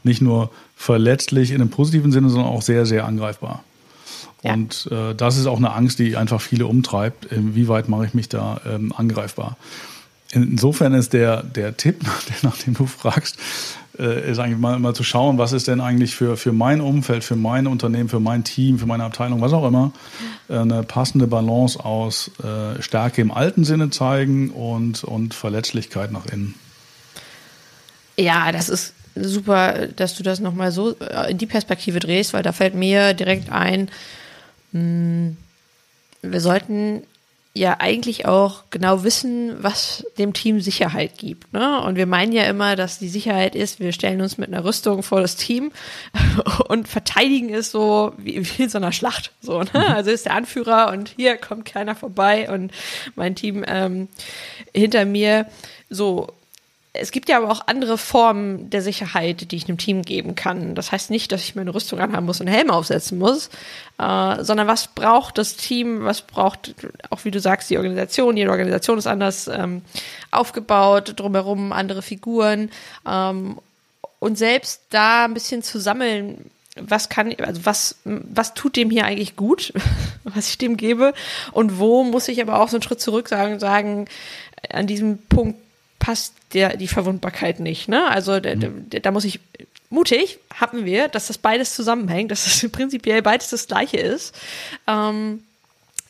nicht 0.03 0.21
nur 0.21 0.51
verletzlich 0.75 1.51
in 1.51 1.61
einem 1.61 1.69
positiven 1.69 2.11
Sinne, 2.11 2.29
sondern 2.29 2.49
auch 2.49 2.61
sehr, 2.61 2.85
sehr 2.85 3.05
angreifbar. 3.05 3.63
Ja. 4.43 4.53
Und 4.53 4.89
äh, 4.91 5.15
das 5.15 5.37
ist 5.37 5.45
auch 5.45 5.57
eine 5.57 5.73
Angst, 5.73 5.99
die 5.99 6.17
einfach 6.17 6.41
viele 6.41 6.67
umtreibt. 6.67 7.25
Inwieweit 7.25 7.87
mache 7.87 8.05
ich 8.05 8.13
mich 8.13 8.29
da 8.29 8.59
ähm, 8.67 8.93
angreifbar? 8.95 9.57
Insofern 10.33 10.93
ist 10.95 11.13
der, 11.13 11.43
der 11.43 11.77
Tipp, 11.77 12.03
nach 12.41 12.57
dem 12.57 12.73
du 12.73 12.87
fragst, 12.87 13.37
äh, 13.99 14.31
ist 14.31 14.39
eigentlich 14.39 14.57
mal, 14.57 14.79
mal 14.79 14.95
zu 14.95 15.03
schauen, 15.03 15.37
was 15.37 15.53
ist 15.53 15.67
denn 15.67 15.79
eigentlich 15.79 16.15
für, 16.15 16.37
für 16.37 16.51
mein 16.51 16.81
Umfeld, 16.81 17.23
für 17.23 17.35
mein 17.35 17.67
Unternehmen, 17.67 18.09
für 18.09 18.19
mein 18.19 18.43
Team, 18.43 18.79
für 18.79 18.87
meine 18.87 19.03
Abteilung, 19.03 19.41
was 19.41 19.53
auch 19.53 19.67
immer, 19.67 19.91
äh, 20.49 20.57
eine 20.57 20.81
passende 20.81 21.27
Balance 21.27 21.83
aus 21.83 22.31
äh, 22.43 22.81
Stärke 22.81 23.21
im 23.21 23.31
alten 23.31 23.63
Sinne 23.63 23.91
zeigen 23.91 24.49
und, 24.49 25.03
und 25.03 25.35
Verletzlichkeit 25.35 26.11
nach 26.11 26.25
innen. 26.25 26.55
Ja, 28.17 28.51
das 28.51 28.69
ist 28.69 28.93
super, 29.15 29.87
dass 29.87 30.15
du 30.15 30.23
das 30.23 30.39
nochmal 30.39 30.71
so 30.71 30.95
in 31.29 31.37
die 31.37 31.45
Perspektive 31.45 31.99
drehst, 31.99 32.33
weil 32.33 32.41
da 32.41 32.51
fällt 32.51 32.73
mir 32.73 33.13
direkt 33.13 33.51
ein, 33.51 33.89
hm, 34.71 35.37
wir 36.23 36.41
sollten 36.41 37.03
ja 37.55 37.75
eigentlich 37.79 38.25
auch 38.25 38.63
genau 38.71 39.03
wissen, 39.03 39.61
was 39.61 40.05
dem 40.17 40.33
Team 40.33 40.59
Sicherheit 40.59 41.17
gibt. 41.19 41.53
Ne? 41.53 41.81
Und 41.81 41.97
wir 41.97 42.07
meinen 42.07 42.31
ja 42.31 42.45
immer, 42.45 42.75
dass 42.75 42.97
die 42.97 43.09
Sicherheit 43.09 43.55
ist, 43.55 43.79
wir 43.79 43.91
stellen 43.91 44.21
uns 44.21 44.39
mit 44.39 44.47
einer 44.47 44.65
Rüstung 44.65 45.03
vor 45.03 45.21
das 45.21 45.35
Team 45.35 45.71
und 46.67 46.87
verteidigen 46.87 47.53
es 47.53 47.69
so 47.69 48.13
wie, 48.17 48.43
wie 48.43 48.63
in 48.63 48.69
so 48.69 48.79
einer 48.79 48.91
Schlacht. 48.91 49.31
So, 49.41 49.61
ne? 49.61 49.69
Mhm. 49.73 49.81
Also 49.81 50.09
ist 50.09 50.25
der 50.25 50.33
Anführer 50.33 50.91
und 50.91 51.09
hier 51.15 51.37
kommt 51.37 51.65
keiner 51.65 51.95
vorbei 51.95 52.49
und 52.49 52.71
mein 53.15 53.35
Team 53.35 53.63
ähm, 53.67 54.07
hinter 54.73 55.05
mir. 55.05 55.45
So, 55.91 56.33
es 56.95 57.11
gibt 57.11 57.27
ja 57.27 57.37
aber 57.37 57.51
auch 57.51 57.67
andere 57.67 57.97
Formen 57.97 58.69
der 58.69 58.83
Sicherheit, 58.83 59.51
die 59.51 59.55
ich 59.55 59.67
einem 59.67 59.79
Team 59.79 60.03
geben 60.03 60.35
kann. 60.35 60.75
Das 60.75 60.91
heißt 60.91 61.09
nicht, 61.09 61.31
dass 61.31 61.43
ich 61.43 61.55
meine 61.55 61.73
Rüstung 61.73 61.99
anhaben 61.99 62.27
muss 62.27 62.39
und 62.39 62.47
Helm 62.47 62.69
aufsetzen 62.69 63.17
muss, 63.17 63.49
äh, 63.97 64.43
sondern 64.43 64.67
was 64.67 64.87
braucht 64.87 65.39
das 65.39 65.55
Team, 65.55 66.03
was 66.03 66.21
braucht, 66.21 66.75
auch 67.09 67.25
wie 67.25 67.31
du 67.31 67.39
sagst, 67.39 67.71
die 67.71 67.77
Organisation. 67.77 68.37
Jede 68.37 68.51
Organisation 68.51 68.99
ist 68.99 69.07
anders 69.07 69.47
ähm, 69.47 69.81
aufgebaut, 70.29 71.13
drumherum 71.15 71.71
andere 71.71 72.03
Figuren. 72.03 72.69
Ähm, 73.07 73.57
und 74.19 74.37
selbst 74.37 74.83
da 74.91 75.25
ein 75.25 75.33
bisschen 75.33 75.63
zu 75.63 75.79
sammeln, 75.79 76.51
was 76.75 77.09
kann, 77.09 77.33
also 77.39 77.65
was, 77.65 77.95
was 78.03 78.53
tut 78.53 78.75
dem 78.75 78.91
hier 78.91 79.05
eigentlich 79.05 79.35
gut? 79.35 79.73
was 80.25 80.47
ich 80.47 80.59
dem 80.59 80.77
gebe 80.77 81.13
und 81.51 81.79
wo 81.79 82.03
muss 82.03 82.27
ich 82.27 82.39
aber 82.39 82.59
auch 82.59 82.69
so 82.69 82.77
einen 82.77 82.83
Schritt 82.83 83.01
zurück 83.01 83.29
sagen, 83.29 83.59
sagen, 83.59 84.05
an 84.69 84.87
diesem 84.87 85.17
Punkt 85.17 85.57
passt 86.03 86.33
der, 86.51 86.75
die 86.75 86.89
Verwundbarkeit 86.89 87.61
nicht. 87.61 87.87
Ne? 87.87 88.05
Also 88.09 88.41
da, 88.41 88.55
da, 88.55 88.67
da 88.99 89.11
muss 89.11 89.23
ich 89.23 89.39
mutig, 89.89 90.39
haben 90.53 90.83
wir, 90.83 91.07
dass 91.07 91.27
das 91.27 91.37
beides 91.37 91.73
zusammenhängt, 91.75 92.29
dass 92.29 92.43
das 92.43 92.69
prinzipiell 92.73 93.21
beides 93.21 93.51
das 93.51 93.67
gleiche 93.67 93.97
ist. 93.97 94.35
Ähm, 94.85 95.43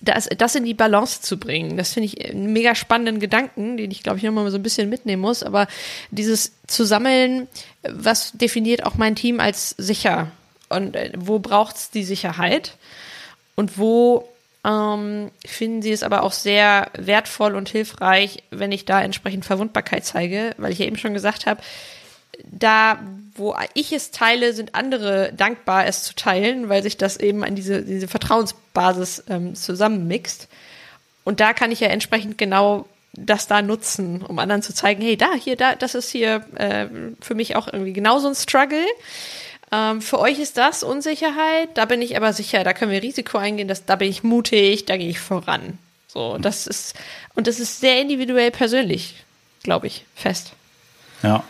das, 0.02 0.28
das 0.36 0.56
in 0.56 0.66
die 0.66 0.74
Balance 0.74 1.22
zu 1.22 1.38
bringen. 1.38 1.78
Das 1.78 1.94
finde 1.94 2.08
ich 2.08 2.28
einen 2.28 2.52
mega 2.52 2.74
spannenden 2.74 3.20
Gedanken, 3.20 3.78
den 3.78 3.92
ich 3.92 4.02
glaube 4.02 4.18
ich 4.18 4.24
nochmal 4.24 4.50
so 4.50 4.58
ein 4.58 4.64
bisschen 4.64 4.90
mitnehmen 4.90 5.22
muss. 5.22 5.44
Aber 5.44 5.68
dieses 6.10 6.54
Zusammeln, 6.66 7.48
was 7.84 8.32
definiert 8.32 8.88
auch 8.88 8.96
mein 8.96 9.16
Team 9.16 9.40
als 9.40 9.76
sicher? 9.78 10.32
Und 10.70 10.96
äh, 10.96 11.12
wo 11.16 11.38
braucht 11.38 11.76
es 11.76 11.92
die 11.92 12.04
Sicherheit? 12.04 12.78
Und 13.54 13.78
wo 13.78 14.28
ähm, 14.66 15.32
finden 15.46 15.82
sie 15.82 15.92
es 15.92 16.04
aber 16.04 16.24
auch 16.24 16.32
sehr 16.32 16.90
wertvoll 16.98 17.56
und 17.56 17.70
hilfreich, 17.70 18.44
wenn 18.52 18.72
ich 18.72 18.86
da 18.86 19.02
entsprechend 19.02 19.46
Verwundbarkeit 19.46 20.06
zeige, 20.06 20.56
weil 20.58 20.72
ich 20.72 20.80
ja 20.80 20.86
eben 20.86 20.98
schon 20.98 21.14
gesagt 21.14 21.46
habe, 21.46 21.62
da, 22.46 23.00
wo 23.36 23.56
ich 23.74 23.92
es 23.94 24.12
teile, 24.12 24.54
sind 24.54 24.76
andere 24.76 25.34
dankbar, 25.34 25.86
es 25.86 26.04
zu 26.04 26.16
teilen, 26.16 26.70
weil 26.70 26.82
sich 26.82 26.98
das 26.98 27.18
eben 27.18 27.44
an 27.44 27.56
diese, 27.56 27.84
diese 27.84 28.08
Vertrauensbasis 28.08 29.26
ähm, 29.30 29.56
zusammenmixt. 29.56 30.48
Und 31.24 31.40
da 31.40 31.54
kann 31.54 31.72
ich 31.72 31.80
ja 31.80 31.90
entsprechend 31.90 32.38
genau 32.38 32.88
das 33.14 33.48
da 33.48 33.62
nutzen, 33.62 34.24
um 34.24 34.40
anderen 34.40 34.64
zu 34.64 34.74
zeigen, 34.74 35.04
hey, 35.04 35.16
da, 35.16 35.34
hier, 35.36 35.56
da, 35.56 35.76
das 35.76 35.94
ist 35.94 36.10
hier 36.10 36.46
äh, 36.56 36.88
für 37.22 37.36
mich 37.36 37.56
auch 37.56 37.68
irgendwie 37.72 37.94
genauso 37.94 38.28
ein 38.28 38.36
Struggle. 38.36 38.86
Ähm, 39.74 40.02
für 40.02 40.20
euch 40.20 40.38
ist 40.38 40.58
das 40.58 40.84
Unsicherheit, 40.84 41.70
da 41.74 41.86
bin 41.86 42.02
ich 42.04 42.16
aber 42.16 42.32
sicher, 42.32 42.64
da 42.64 42.74
können 42.74 42.92
wir 42.92 43.02
Risiko 43.02 43.40
eingehen, 43.40 43.68
das, 43.68 43.86
da 43.86 43.96
bin 43.96 44.08
ich 44.08 44.22
mutig, 44.22 44.86
da 44.86 44.98
gehe 44.98 45.10
ich 45.10 45.20
voran. 45.20 45.80
So, 46.08 46.38
das 46.38 46.68
ist, 46.68 46.94
und 47.34 47.48
das 47.48 47.60
ist 47.60 47.80
sehr 47.80 48.00
individuell 48.00 48.52
persönlich, 48.52 49.16
glaube 49.64 49.88
ich, 49.88 50.06
fest. 50.14 50.54
Ja. 51.24 51.44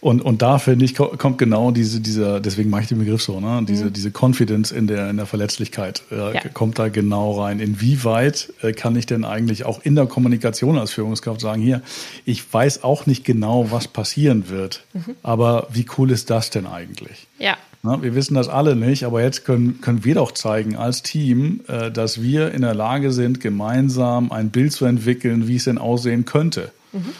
Und, 0.00 0.22
und 0.22 0.42
da 0.42 0.58
finde 0.58 0.84
ich, 0.84 0.94
kommt 0.94 1.38
genau 1.38 1.72
diese, 1.72 2.00
dieser, 2.00 2.38
deswegen 2.38 2.70
mache 2.70 2.82
ich 2.82 2.88
den 2.88 3.00
Begriff 3.00 3.20
so, 3.20 3.40
ne? 3.40 3.64
diese, 3.66 3.86
mhm. 3.86 3.92
diese 3.92 4.12
Confidence 4.12 4.70
in 4.70 4.86
der, 4.86 5.10
in 5.10 5.16
der 5.16 5.26
Verletzlichkeit 5.26 6.04
äh, 6.12 6.34
ja. 6.34 6.40
kommt 6.54 6.78
da 6.78 6.88
genau 6.88 7.40
rein. 7.40 7.58
Inwieweit 7.58 8.52
äh, 8.62 8.72
kann 8.72 8.94
ich 8.94 9.06
denn 9.06 9.24
eigentlich 9.24 9.64
auch 9.64 9.80
in 9.82 9.96
der 9.96 10.06
Kommunikation 10.06 10.78
als 10.78 10.92
Führungskraft 10.92 11.40
sagen, 11.40 11.60
hier, 11.60 11.82
ich 12.24 12.52
weiß 12.52 12.84
auch 12.84 13.06
nicht 13.06 13.24
genau, 13.24 13.72
was 13.72 13.88
passieren 13.88 14.48
wird, 14.48 14.84
mhm. 14.92 15.16
aber 15.24 15.66
wie 15.72 15.86
cool 15.98 16.12
ist 16.12 16.30
das 16.30 16.50
denn 16.50 16.66
eigentlich? 16.66 17.26
Ja. 17.40 17.56
Na, 17.82 18.00
wir 18.00 18.14
wissen 18.14 18.34
das 18.34 18.48
alle 18.48 18.76
nicht, 18.76 19.04
aber 19.04 19.22
jetzt 19.22 19.44
können, 19.44 19.80
können 19.80 20.04
wir 20.04 20.14
doch 20.14 20.32
zeigen 20.32 20.76
als 20.76 21.02
Team, 21.02 21.60
äh, 21.66 21.90
dass 21.90 22.22
wir 22.22 22.52
in 22.52 22.62
der 22.62 22.74
Lage 22.74 23.10
sind, 23.10 23.40
gemeinsam 23.40 24.30
ein 24.30 24.50
Bild 24.50 24.72
zu 24.72 24.84
entwickeln, 24.84 25.48
wie 25.48 25.56
es 25.56 25.64
denn 25.64 25.78
aussehen 25.78 26.24
könnte. 26.24 26.70
Mhm. 26.92 27.14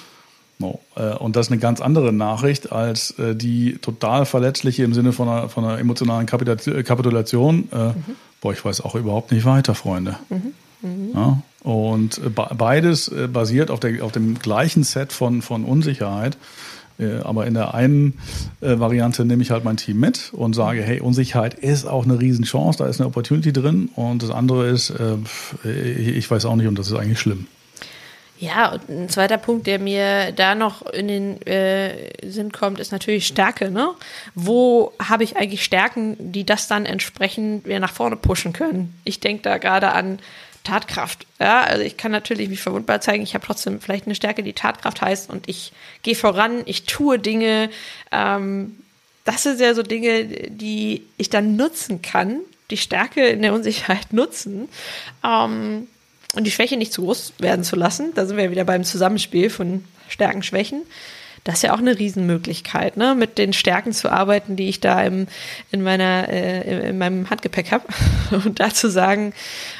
No. 0.58 0.80
Äh, 0.96 1.14
und 1.14 1.36
das 1.36 1.46
ist 1.46 1.52
eine 1.52 1.60
ganz 1.60 1.80
andere 1.80 2.12
Nachricht 2.12 2.72
als 2.72 3.12
äh, 3.18 3.34
die 3.34 3.78
total 3.80 4.26
verletzliche 4.26 4.82
im 4.82 4.92
Sinne 4.92 5.12
von 5.12 5.28
einer, 5.28 5.48
von 5.48 5.64
einer 5.64 5.78
emotionalen 5.78 6.26
Kapitulation. 6.26 7.68
Äh, 7.72 7.88
mhm. 7.88 7.94
Boah, 8.40 8.52
ich 8.52 8.64
weiß 8.64 8.80
auch 8.80 8.94
überhaupt 8.94 9.32
nicht 9.32 9.44
weiter, 9.44 9.74
Freunde. 9.74 10.16
Mhm. 10.28 10.54
Mhm. 10.82 11.10
Ja? 11.14 11.42
Und 11.62 12.20
beides 12.56 13.10
basiert 13.32 13.70
auf, 13.70 13.80
der, 13.80 14.04
auf 14.04 14.12
dem 14.12 14.38
gleichen 14.38 14.84
Set 14.84 15.12
von, 15.12 15.42
von 15.42 15.64
Unsicherheit. 15.64 16.38
Aber 17.24 17.46
in 17.46 17.54
der 17.54 17.74
einen 17.74 18.14
Variante 18.60 19.24
nehme 19.24 19.42
ich 19.42 19.50
halt 19.50 19.64
mein 19.64 19.76
Team 19.76 20.00
mit 20.00 20.32
und 20.32 20.54
sage, 20.54 20.82
hey, 20.82 21.00
Unsicherheit 21.00 21.54
ist 21.54 21.84
auch 21.84 22.04
eine 22.04 22.20
Riesenchance, 22.20 22.78
da 22.78 22.86
ist 22.86 23.00
eine 23.00 23.08
Opportunity 23.08 23.52
drin. 23.52 23.90
Und 23.96 24.22
das 24.22 24.30
andere 24.30 24.68
ist, 24.68 24.94
ich 25.64 26.30
weiß 26.30 26.44
auch 26.46 26.56
nicht 26.56 26.68
und 26.68 26.78
das 26.78 26.86
ist 26.86 26.94
eigentlich 26.94 27.18
schlimm. 27.18 27.48
Ja, 28.40 28.72
und 28.72 28.88
ein 28.88 29.08
zweiter 29.08 29.36
Punkt, 29.36 29.66
der 29.66 29.80
mir 29.80 30.30
da 30.30 30.54
noch 30.54 30.86
in 30.86 31.08
den 31.08 31.46
äh, 31.46 32.10
Sinn 32.24 32.52
kommt, 32.52 32.78
ist 32.78 32.92
natürlich 32.92 33.26
Stärke. 33.26 33.70
Ne? 33.70 33.90
Wo 34.36 34.92
habe 35.02 35.24
ich 35.24 35.36
eigentlich 35.36 35.64
Stärken, 35.64 36.16
die 36.32 36.46
das 36.46 36.68
dann 36.68 36.86
entsprechend 36.86 37.66
wieder 37.66 37.80
nach 37.80 37.92
vorne 37.92 38.14
pushen 38.16 38.52
können? 38.52 38.94
Ich 39.02 39.18
denke 39.18 39.42
da 39.42 39.58
gerade 39.58 39.90
an 39.90 40.20
Tatkraft. 40.62 41.26
Ja, 41.40 41.62
also 41.62 41.82
ich 41.82 41.96
kann 41.96 42.12
natürlich 42.12 42.48
mich 42.48 42.60
verwundbar 42.60 43.00
zeigen. 43.00 43.24
Ich 43.24 43.34
habe 43.34 43.44
trotzdem 43.44 43.80
vielleicht 43.80 44.06
eine 44.06 44.14
Stärke, 44.14 44.44
die 44.44 44.52
Tatkraft 44.52 45.02
heißt 45.02 45.30
und 45.30 45.48
ich 45.48 45.72
gehe 46.02 46.14
voran, 46.14 46.62
ich 46.66 46.84
tue 46.84 47.18
Dinge. 47.18 47.70
Ähm, 48.12 48.76
das 49.24 49.42
sind 49.42 49.60
ja 49.60 49.74
so 49.74 49.82
Dinge, 49.82 50.24
die 50.24 51.06
ich 51.16 51.28
dann 51.28 51.56
nutzen 51.56 52.02
kann, 52.02 52.40
die 52.70 52.76
Stärke 52.76 53.26
in 53.26 53.42
der 53.42 53.52
Unsicherheit 53.52 54.12
nutzen. 54.12 54.68
Ähm, 55.24 55.88
und 56.34 56.44
die 56.44 56.50
Schwäche 56.50 56.76
nicht 56.76 56.92
zu 56.92 57.02
groß 57.02 57.34
werden 57.38 57.64
zu 57.64 57.76
lassen. 57.76 58.12
Da 58.14 58.26
sind 58.26 58.36
wir 58.36 58.50
wieder 58.50 58.64
beim 58.64 58.84
Zusammenspiel 58.84 59.50
von 59.50 59.84
Stärken, 60.08 60.42
Schwächen. 60.42 60.82
Das 61.44 61.56
ist 61.56 61.62
ja 61.62 61.72
auch 61.72 61.78
eine 61.78 61.98
Riesenmöglichkeit, 61.98 62.96
ne? 62.96 63.14
mit 63.14 63.38
den 63.38 63.52
Stärken 63.52 63.92
zu 63.92 64.10
arbeiten, 64.10 64.56
die 64.56 64.68
ich 64.68 64.80
da 64.80 65.02
im, 65.02 65.28
in, 65.70 65.82
meiner, 65.82 66.28
äh, 66.28 66.90
in 66.90 66.98
meinem 66.98 67.30
Handgepäck 67.30 67.72
habe. 67.72 67.84
Und 68.44 68.60
da 68.60 68.74
zu 68.74 68.90
sagen, 68.90 69.32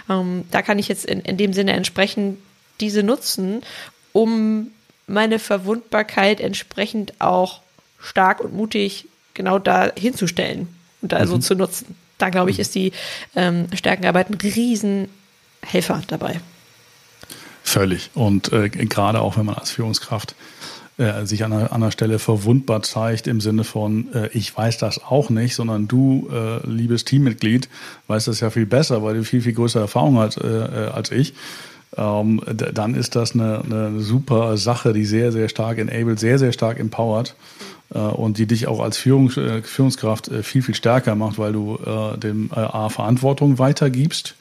ähm, 0.09 0.45
da 0.51 0.63
kann 0.63 0.79
ich 0.79 0.89
jetzt 0.89 1.05
in, 1.05 1.21
in 1.21 1.37
dem 1.37 1.53
Sinne 1.53 1.73
entsprechend 1.73 2.39
diese 2.81 3.03
nutzen, 3.03 3.63
um 4.13 4.71
meine 5.07 5.39
Verwundbarkeit 5.39 6.41
entsprechend 6.41 7.21
auch 7.21 7.61
stark 7.99 8.41
und 8.41 8.55
mutig 8.55 9.07
genau 9.35 9.59
da 9.59 9.91
hinzustellen 9.99 10.69
und 11.03 11.13
da 11.13 11.21
mhm. 11.21 11.27
so 11.27 11.39
zu 11.39 11.55
nutzen. 11.55 11.97
Da 12.19 12.31
glaube 12.31 12.51
ich, 12.51 12.59
mhm. 12.59 12.63
ist 12.63 12.75
die 12.75 12.93
ähm, 13.35 13.67
Stärkenarbeit 13.75 14.31
ein 14.31 14.39
riesen 14.41 15.09
Helfer 15.63 16.03
dabei. 16.07 16.41
Völlig. 17.63 18.11
Und 18.15 18.53
äh, 18.53 18.69
gerade 18.71 19.21
auch 19.21 19.37
wenn 19.37 19.45
man 19.45 19.57
als 19.57 19.71
Führungskraft 19.71 20.35
äh, 20.99 21.27
sich 21.27 21.45
an 21.45 21.53
einer, 21.53 21.73
an 21.73 21.83
einer 21.83 21.93
Stelle 21.93 22.19
verwundbar 22.19 22.83
zeigt 22.83 23.27
im 23.27 23.41
Sinne 23.41 23.63
von, 23.63 24.13
äh, 24.15 24.31
ich 24.33 24.57
weiß 24.57 24.79
das 24.79 25.05
auch 25.05 25.31
nicht, 25.31 25.55
sondern 25.55 25.87
du, 25.87 26.29
äh, 26.33 26.67
liebes 26.67 27.05
Teammitglied, 27.05 27.69
weißt 28.09 28.27
das 28.27 28.41
ja 28.41 28.51
viel 28.51 28.67
besser, 28.67 29.03
weil 29.03 29.15
du 29.15 29.25
viel, 29.25 29.43
viel 29.43 29.53
größere 29.53 29.83
Erfahrung 29.83 30.19
hast 30.19 30.39
äh, 30.39 30.47
äh, 30.49 30.89
als 30.89 31.11
ich. 31.13 31.35
Ähm, 31.97 32.43
dann 32.47 32.95
ist 32.95 33.17
das 33.17 33.35
eine, 33.35 33.63
eine 33.65 34.01
super 34.01 34.57
Sache, 34.57 34.93
die 34.93 35.05
sehr, 35.05 35.31
sehr 35.31 35.49
stark 35.49 35.79
enabled, 35.79 36.19
sehr, 36.19 36.39
sehr 36.39 36.53
stark 36.53 36.81
empowert 36.81 37.35
und 37.91 38.37
die 38.37 38.47
dich 38.47 38.67
auch 38.67 38.81
als 38.81 38.99
Führungs 38.99 39.41
Führungskraft 39.63 40.31
viel, 40.43 40.61
viel 40.61 40.75
stärker 40.75 41.15
macht, 41.15 41.39
weil 41.39 41.55
du 41.55 41.79
dem 42.19 42.53
A 42.53 42.91
Verantwortung 42.91 43.59
weitergibst 43.59 44.35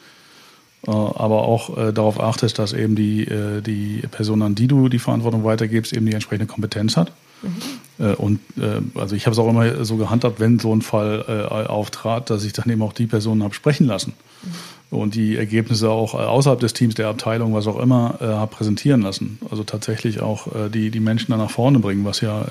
aber 0.86 1.44
auch 1.44 1.78
äh, 1.78 1.92
darauf 1.92 2.20
achtest, 2.20 2.60
dass 2.60 2.74
eben 2.74 2.96
die, 2.96 3.24
äh, 3.24 3.62
die 3.62 4.04
Person, 4.10 4.42
an 4.42 4.56
die 4.56 4.68
du 4.68 4.90
die 4.90 5.00
Verantwortung 5.00 5.44
weitergibst, 5.44 5.92
eben 5.92 6.06
die 6.06 6.14
entsprechende 6.14 6.46
Kompetenz 6.46 6.96
hat. 6.96 7.12
Mhm. 7.42 8.06
Äh, 8.06 8.14
und 8.14 8.40
äh, 8.58 8.82
also 9.00 9.16
ich 9.16 9.26
habe 9.26 9.34
es 9.34 9.40
auch 9.40 9.50
immer 9.50 9.84
so 9.86 9.98
gehandhabt, 9.98 10.40
wenn 10.40 10.60
so 10.60 10.74
ein 10.74 10.82
Fall 10.82 11.26
äh, 11.28 11.68
auftrat, 11.68 12.30
dass 12.30 12.44
ich 12.44 12.54
dann 12.54 12.70
eben 12.70 12.82
auch 12.82 12.94
die 12.94 13.08
Personen 13.08 13.44
habe 13.44 13.54
sprechen 13.54 13.88
lassen. 13.88 14.14
Mhm. 14.44 14.98
Und 14.98 15.16
die 15.16 15.36
Ergebnisse 15.36 15.90
auch 15.90 16.14
außerhalb 16.14 16.62
des 16.62 16.72
Teams, 16.72 16.96
der 16.96 17.10
Abteilung, 17.10 17.54
was 17.54 17.68
auch 17.68 17.78
immer, 17.78 18.20
habe 18.22 18.56
präsentieren 18.56 19.02
lassen. 19.02 19.38
Also 19.52 19.66
tatsächlich 19.66 20.22
auch 20.22 20.48
die, 20.70 20.92
die 20.92 21.02
Menschen 21.02 21.32
dann 21.32 21.42
nach 21.42 21.52
vorne 21.52 21.80
bringen, 21.80 22.06
was 22.06 22.22
ja 22.22 22.46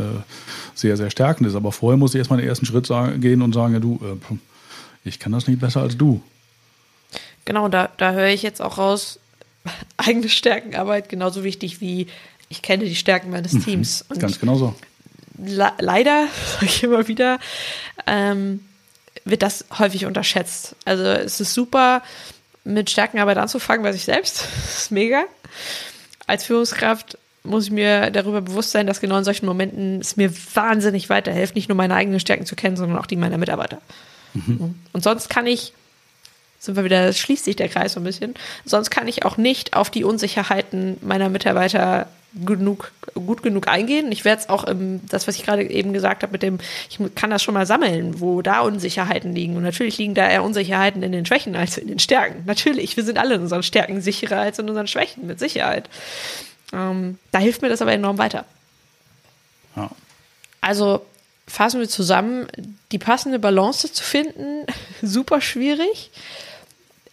sehr, 0.74 0.98
sehr 0.98 1.08
stärkend 1.08 1.48
ist. 1.48 1.54
Aber 1.54 1.72
vorher 1.72 1.96
muss 1.96 2.12
ich 2.12 2.18
erstmal 2.18 2.38
den 2.38 2.46
ersten 2.46 2.66
Schritt 2.66 2.86
sagen, 2.86 3.22
gehen 3.22 3.40
und 3.40 3.54
sagen, 3.54 3.72
ja, 3.72 3.80
du, 3.80 3.98
ich 5.02 5.18
kann 5.18 5.32
das 5.32 5.48
nicht 5.48 5.60
besser 5.62 5.80
als 5.80 5.96
du. 5.96 6.20
Genau, 7.46 7.68
da, 7.68 7.88
da 7.96 8.12
höre 8.12 8.28
ich 8.28 8.42
jetzt 8.42 8.61
auch 8.61 8.76
raus, 8.76 9.18
eigene 9.96 10.28
Stärkenarbeit 10.28 11.09
genauso 11.09 11.42
wichtig 11.42 11.80
wie 11.80 12.09
ich 12.48 12.62
kenne 12.62 12.85
die 12.85 12.94
Stärken 12.94 13.30
meines 13.30 13.54
mhm, 13.54 13.64
Teams. 13.64 14.04
Und 14.09 14.20
Ganz 14.20 14.38
genau 14.38 14.56
so. 14.56 14.74
leider, 15.37 16.28
sage 16.52 16.66
ich 16.66 16.82
immer 16.82 17.09
wieder, 17.09 17.38
ähm, 18.06 18.61
wird 19.24 19.42
das 19.42 19.64
häufig 19.78 20.06
unterschätzt. 20.06 20.76
Also 20.85 21.02
es 21.04 21.40
ist 21.40 21.54
super, 21.54 22.02
mit 22.64 22.90
Stärkenarbeit 22.90 23.38
anzufangen 23.38 23.82
bei 23.82 23.92
sich 23.92 24.04
selbst. 24.04 24.46
Das 24.66 24.82
ist 24.82 24.90
mega. 24.90 25.24
Als 26.26 26.44
Führungskraft 26.44 27.18
muss 27.42 27.66
ich 27.66 27.70
mir 27.70 28.11
darüber 28.11 28.40
bewusst 28.40 28.72
sein, 28.72 28.87
dass 28.87 29.00
genau 29.00 29.16
in 29.18 29.24
solchen 29.24 29.46
Momenten 29.46 30.00
es 30.00 30.16
mir 30.16 30.32
wahnsinnig 30.54 31.09
weiterhilft, 31.09 31.54
nicht 31.54 31.68
nur 31.68 31.76
meine 31.76 31.94
eigenen 31.94 32.20
Stärken 32.20 32.44
zu 32.44 32.56
kennen, 32.56 32.76
sondern 32.76 32.98
auch 32.98 33.06
die 33.06 33.16
meiner 33.16 33.38
Mitarbeiter. 33.38 33.80
Mhm. 34.35 34.74
Und 34.92 35.04
sonst 35.04 35.28
kann 35.28 35.46
ich 35.46 35.72
sind 36.59 36.77
wir 36.77 36.85
wieder, 36.85 37.12
schließt 37.12 37.45
sich 37.45 37.57
der 37.57 37.69
Kreis 37.69 37.92
so 37.92 38.01
ein 38.01 38.05
bisschen. 38.05 38.35
Sonst 38.64 38.90
kann 38.90 39.09
ich 39.09 39.25
auch 39.25 39.37
nicht 39.37 39.75
auf 39.75 39.90
die 39.90 40.05
Unsicherheiten 40.05 40.97
meiner 41.01 41.29
Mitarbeiter 41.29 42.09
genug, 42.45 42.92
gut 43.14 43.42
genug 43.42 43.69
eingehen. 43.69 44.12
Ich 44.12 44.25
werde 44.25 44.42
es 44.42 44.49
auch 44.49 44.64
im, 44.64 45.01
das, 45.09 45.27
was 45.27 45.37
ich 45.37 45.45
gerade 45.45 45.62
eben 45.62 45.92
gesagt 45.92 46.23
habe, 46.23 46.33
mit 46.33 46.42
dem, 46.42 46.59
ich 46.90 46.99
kann 47.14 47.31
das 47.31 47.42
schon 47.42 47.55
mal 47.55 47.66
sammeln, 47.66 48.21
wo 48.21 48.42
da 48.42 48.61
Unsicherheiten 48.61 49.35
liegen. 49.35 49.57
Und 49.57 49.62
natürlich 49.62 49.97
liegen 49.99 50.14
da 50.14 50.29
eher 50.29 50.45
Unsicherheiten 50.45 51.03
in 51.03 51.12
den 51.12 51.25
Schwächen 51.25 51.57
als 51.57 51.79
in 51.79 51.88
den 51.88 51.99
Stärken. 51.99 52.45
Natürlich, 52.47 52.97
wir 52.97 53.05
sind 53.05 53.19
alle 53.19 53.37
in 53.37 53.42
unseren 53.42 53.62
Stärken 53.62 54.01
sicherer 54.01 54.40
als 54.40 54.59
in 54.59 54.69
unseren 54.69 54.87
Schwächen, 54.87 55.27
mit 55.27 55.38
Sicherheit. 55.38 55.88
Ähm, 56.73 57.19
da 57.31 57.38
hilft 57.38 57.62
mir 57.62 57.69
das 57.69 57.81
aber 57.81 57.92
enorm 57.92 58.19
weiter. 58.19 58.45
Ja. 59.77 59.90
Also 60.61 61.07
fassen 61.46 61.80
wir 61.80 61.88
zusammen, 61.88 62.46
die 62.92 62.98
passende 62.98 63.38
Balance 63.38 63.92
zu 63.92 64.02
finden, 64.02 64.66
super 65.02 65.40
schwierig 65.40 66.11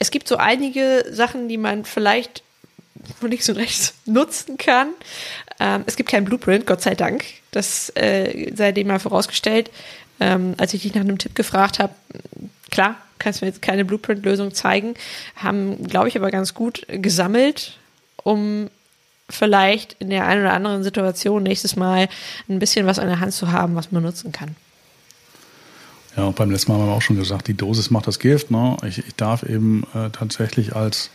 es 0.04 0.12
gibt 0.12 0.28
so 0.28 0.36
einige 0.36 1.06
Sachen, 1.10 1.48
die 1.48 1.58
man 1.58 1.86
vielleicht 1.86 2.44
von 3.20 3.30
links 3.30 3.48
und 3.48 3.56
rechts 3.56 3.94
nutzen 4.06 4.58
kann. 4.58 4.90
Ähm, 5.62 5.84
es 5.86 5.96
gibt 5.96 6.10
keinen 6.10 6.26
Blueprint, 6.26 6.68
Gott 6.68 6.82
sei 6.82 6.94
Dank. 6.94 7.24
Das 7.52 7.90
äh, 7.96 8.52
sei 8.54 8.74
dem 8.74 8.88
mal 8.88 9.00
vorausgestellt. 9.00 9.72
Ähm, 10.20 10.56
als 10.58 10.74
ich 10.74 10.82
dich 10.82 10.94
nach 10.94 11.02
einem 11.02 11.20
Tipp 11.20 11.36
gefragt 11.36 11.80
habe, 11.80 11.96
klar, 12.70 12.98
kannst 13.18 13.40
du 13.40 13.46
mir 13.46 13.52
jetzt 13.52 13.62
keine 13.62 13.86
Blueprint-Lösung 13.86 14.54
zeigen, 14.54 14.96
haben, 15.38 15.88
glaube 15.88 16.10
ich, 16.10 16.18
aber 16.18 16.32
ganz 16.32 16.54
gut 16.54 16.86
gesammelt, 16.90 17.78
um 18.18 18.70
vielleicht 19.30 19.96
in 20.00 20.10
der 20.10 20.28
einen 20.28 20.42
oder 20.42 20.54
anderen 20.54 20.84
Situation 20.84 21.44
nächstes 21.44 21.76
Mal 21.76 22.10
ein 22.50 22.60
bisschen 22.60 22.86
was 22.86 23.00
an 23.00 23.08
der 23.08 23.20
Hand 23.20 23.34
zu 23.34 23.52
haben, 23.52 23.76
was 23.76 23.92
man 23.92 24.04
nutzen 24.04 24.32
kann. 24.32 24.56
Ja, 26.16 26.26
und 26.26 26.36
beim 26.36 26.52
letzten 26.52 26.72
Mal 26.72 26.80
haben 26.80 26.88
wir 26.88 26.94
auch 26.94 27.02
schon 27.02 27.18
gesagt, 27.18 27.48
die 27.48 27.56
Dosis 27.56 27.90
macht 27.90 28.08
das 28.08 28.20
Gift. 28.20 28.52
Ne? 28.52 28.78
Ich, 28.86 29.00
ich 29.00 29.16
darf 29.16 29.44
eben 29.44 29.84
äh, 29.96 30.10
tatsächlich 30.12 30.76
als, 30.76 31.10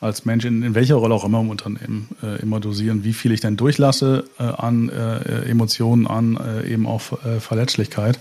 als 0.00 0.24
Mensch, 0.24 0.44
in, 0.44 0.62
in 0.62 0.74
welcher 0.74 0.96
Rolle 0.96 1.14
auch 1.14 1.24
immer 1.24 1.40
im 1.40 1.50
Unternehmen, 1.50 2.08
äh, 2.22 2.40
immer 2.40 2.58
dosieren, 2.58 3.04
wie 3.04 3.12
viel 3.12 3.30
ich 3.30 3.40
denn 3.40 3.56
durchlasse 3.56 4.24
äh, 4.38 4.42
an 4.42 4.88
äh, 4.88 5.48
Emotionen, 5.48 6.08
an 6.08 6.36
äh, 6.36 6.68
eben 6.68 6.86
auch 6.86 7.24
äh, 7.24 7.38
Verletzlichkeit. 7.40 8.18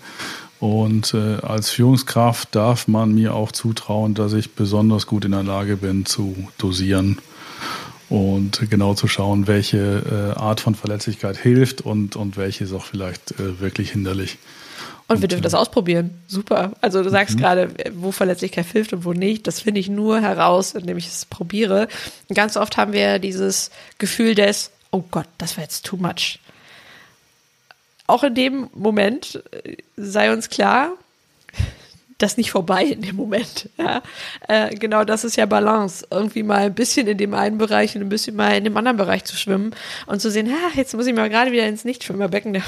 Und 0.60 1.14
als 1.14 1.72
Führungskraft 1.72 2.56
darf 2.56 2.88
man 2.88 3.14
mir 3.14 3.34
auch 3.34 3.52
zutrauen, 3.52 4.14
dass 4.14 4.32
ich 4.32 4.56
besonders 4.56 5.08
gut 5.08 5.26
in 5.26 5.32
der 5.32 5.44
Lage 5.44 5.76
bin 5.76 6.06
zu 6.06 6.48
dosieren 6.58 7.18
und 8.13 8.69
genau 8.69 8.93
zu 8.93 9.08
schauen, 9.08 9.47
welche 9.47 10.36
Art 10.38 10.62
von 10.62 10.76
Verletzlichkeit 10.76 11.36
hilft 11.36 11.82
und, 11.82 12.15
und 12.15 12.38
welche 12.38 12.65
ist 12.65 12.73
auch 12.73 12.86
vielleicht 12.86 13.34
wirklich 13.38 13.91
hinderlich. 13.91 14.38
Und 15.08 15.21
wir 15.21 15.28
dürfen 15.28 15.43
das 15.43 15.56
ausprobieren. 15.56 16.21
Super. 16.28 16.73
Also 16.80 17.04
du 17.04 17.10
sagst 17.10 17.36
mhm. 17.36 17.39
gerade, 17.39 17.73
wo 17.93 18.12
Verletzlichkeit 18.12 18.65
hilft 18.67 18.93
und 18.93 19.04
wo 19.04 19.13
nicht. 19.13 19.47
Das 19.47 19.60
finde 19.60 19.80
ich 19.80 19.89
nur 19.89 20.21
heraus, 20.21 20.76
indem 20.76 20.97
ich 20.97 21.08
es 21.08 21.26
probiere. 21.26 21.88
Und 22.30 22.36
ganz 22.36 22.56
oft 22.56 22.78
haben 22.78 22.93
wir 22.93 23.19
dieses 23.19 23.71
Gefühl 23.97 24.36
des, 24.36 24.71
oh 24.91 25.04
Gott, 25.10 25.28
das 25.39 25.58
war 25.58 25.63
jetzt 25.63 25.86
too 25.86 25.97
much. 25.97 26.39
Auch 28.06 28.23
in 28.23 28.36
dem 28.36 28.69
Moment 28.73 29.43
äh, 29.52 29.78
sei 29.97 30.32
uns 30.32 30.49
klar, 30.49 30.93
das 32.24 32.38
nicht 32.38 32.52
vorbei 32.52 32.84
in 32.86 33.02
dem 33.02 33.16
Moment. 33.16 33.70
Ja? 33.78 34.02
Äh, 34.48 34.76
genau 34.76 35.04
das 35.04 35.24
ist 35.24 35.36
ja 35.36 35.46
Balance. 35.46 36.08
Irgendwie 36.10 36.44
mal 36.44 36.62
ein 36.62 36.74
bisschen 36.74 37.08
in 37.08 37.18
dem 37.18 37.34
einen 37.34 37.58
Bereich 37.58 37.96
und 37.96 38.02
ein 38.02 38.10
bisschen 38.10 38.36
mal 38.36 38.58
in 38.58 38.64
dem 38.64 38.76
anderen 38.76 38.98
Bereich 38.98 39.26
zu 39.26 39.36
schwimmen 39.36 39.76
und 40.08 40.22
zu 40.22 40.32
sehen, 40.32 40.50
ha, 40.50 40.72
jetzt 40.76 40.96
muss 40.96 41.06
ich 41.06 41.14
mal 41.14 41.30
gerade 41.30 41.52
wieder 41.52 41.68
ins 41.68 41.86
Nichtschwimmerbecken. 41.86 42.64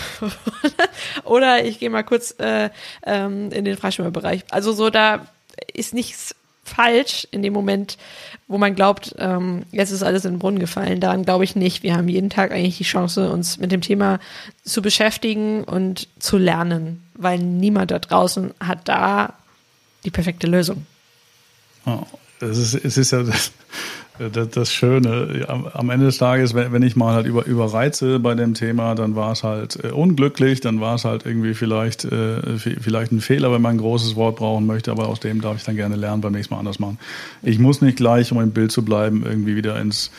Oder 1.23 1.65
ich 1.65 1.79
gehe 1.79 1.89
mal 1.89 2.03
kurz 2.03 2.35
äh, 2.39 2.69
ähm, 3.05 3.51
in 3.51 3.65
den 3.65 3.77
Freischwimmerbereich. 3.77 4.43
Also 4.51 4.73
so, 4.73 4.89
da 4.89 5.27
ist 5.73 5.93
nichts 5.93 6.35
falsch 6.65 7.27
in 7.31 7.43
dem 7.43 7.53
Moment, 7.53 7.97
wo 8.47 8.57
man 8.57 8.75
glaubt, 8.75 9.15
ähm, 9.19 9.63
jetzt 9.71 9.91
ist 9.91 10.03
alles 10.03 10.25
in 10.25 10.33
den 10.33 10.39
Brunnen 10.39 10.59
gefallen. 10.59 10.99
Daran 10.99 11.23
glaube 11.23 11.43
ich 11.43 11.55
nicht. 11.55 11.83
Wir 11.83 11.95
haben 11.95 12.09
jeden 12.09 12.29
Tag 12.29 12.51
eigentlich 12.51 12.77
die 12.77 12.83
Chance, 12.83 13.31
uns 13.31 13.57
mit 13.57 13.71
dem 13.71 13.81
Thema 13.81 14.19
zu 14.63 14.81
beschäftigen 14.81 15.63
und 15.63 16.07
zu 16.19 16.37
lernen, 16.37 17.03
weil 17.13 17.37
niemand 17.39 17.91
da 17.91 17.99
draußen 17.99 18.53
hat 18.59 18.79
da 18.85 19.33
die 20.05 20.11
perfekte 20.11 20.47
Lösung. 20.47 20.85
Ja, 21.85 22.03
es, 22.39 22.57
ist, 22.57 22.73
es 22.73 22.97
ist 22.97 23.11
ja 23.11 23.23
das, 23.23 23.51
das, 24.31 24.49
das 24.49 24.73
Schöne. 24.73 25.45
Am, 25.47 25.67
am, 25.67 25.89
Ende 25.89 26.05
des 26.05 26.17
Tages, 26.17 26.53
wenn, 26.53 26.71
wenn 26.71 26.83
ich 26.83 26.95
mal 26.95 27.13
halt 27.13 27.27
über, 27.27 27.45
überreize 27.45 28.19
bei 28.19 28.33
dem 28.33 28.53
Thema, 28.53 28.95
dann 28.95 29.15
war 29.15 29.31
es 29.31 29.43
halt 29.43 29.83
äh, 29.83 29.89
unglücklich, 29.89 30.61
dann 30.61 30.79
war 30.81 30.95
es 30.95 31.05
halt 31.05 31.25
irgendwie 31.25 31.53
vielleicht, 31.53 32.05
äh, 32.05 32.57
vielleicht 32.57 33.11
ein 33.11 33.21
Fehler, 33.21 33.51
wenn 33.51 33.61
man 33.61 33.75
ein 33.75 33.79
großes 33.79 34.15
Wort 34.15 34.37
brauchen 34.37 34.65
möchte, 34.65 34.91
aber 34.91 35.07
aus 35.07 35.19
dem 35.19 35.41
darf 35.41 35.57
ich 35.57 35.63
dann 35.63 35.75
gerne 35.75 35.95
lernen, 35.95 36.21
beim 36.21 36.33
nächsten 36.33 36.53
Mal 36.53 36.59
anders 36.59 36.79
machen. 36.79 36.97
Ich 37.43 37.59
muss 37.59 37.81
nicht 37.81 37.97
gleich, 37.97 38.31
um 38.31 38.41
im 38.41 38.51
Bild 38.51 38.71
zu 38.71 38.83
bleiben, 38.83 39.23
irgendwie 39.25 39.55
wieder 39.55 39.79
ins 39.79 40.11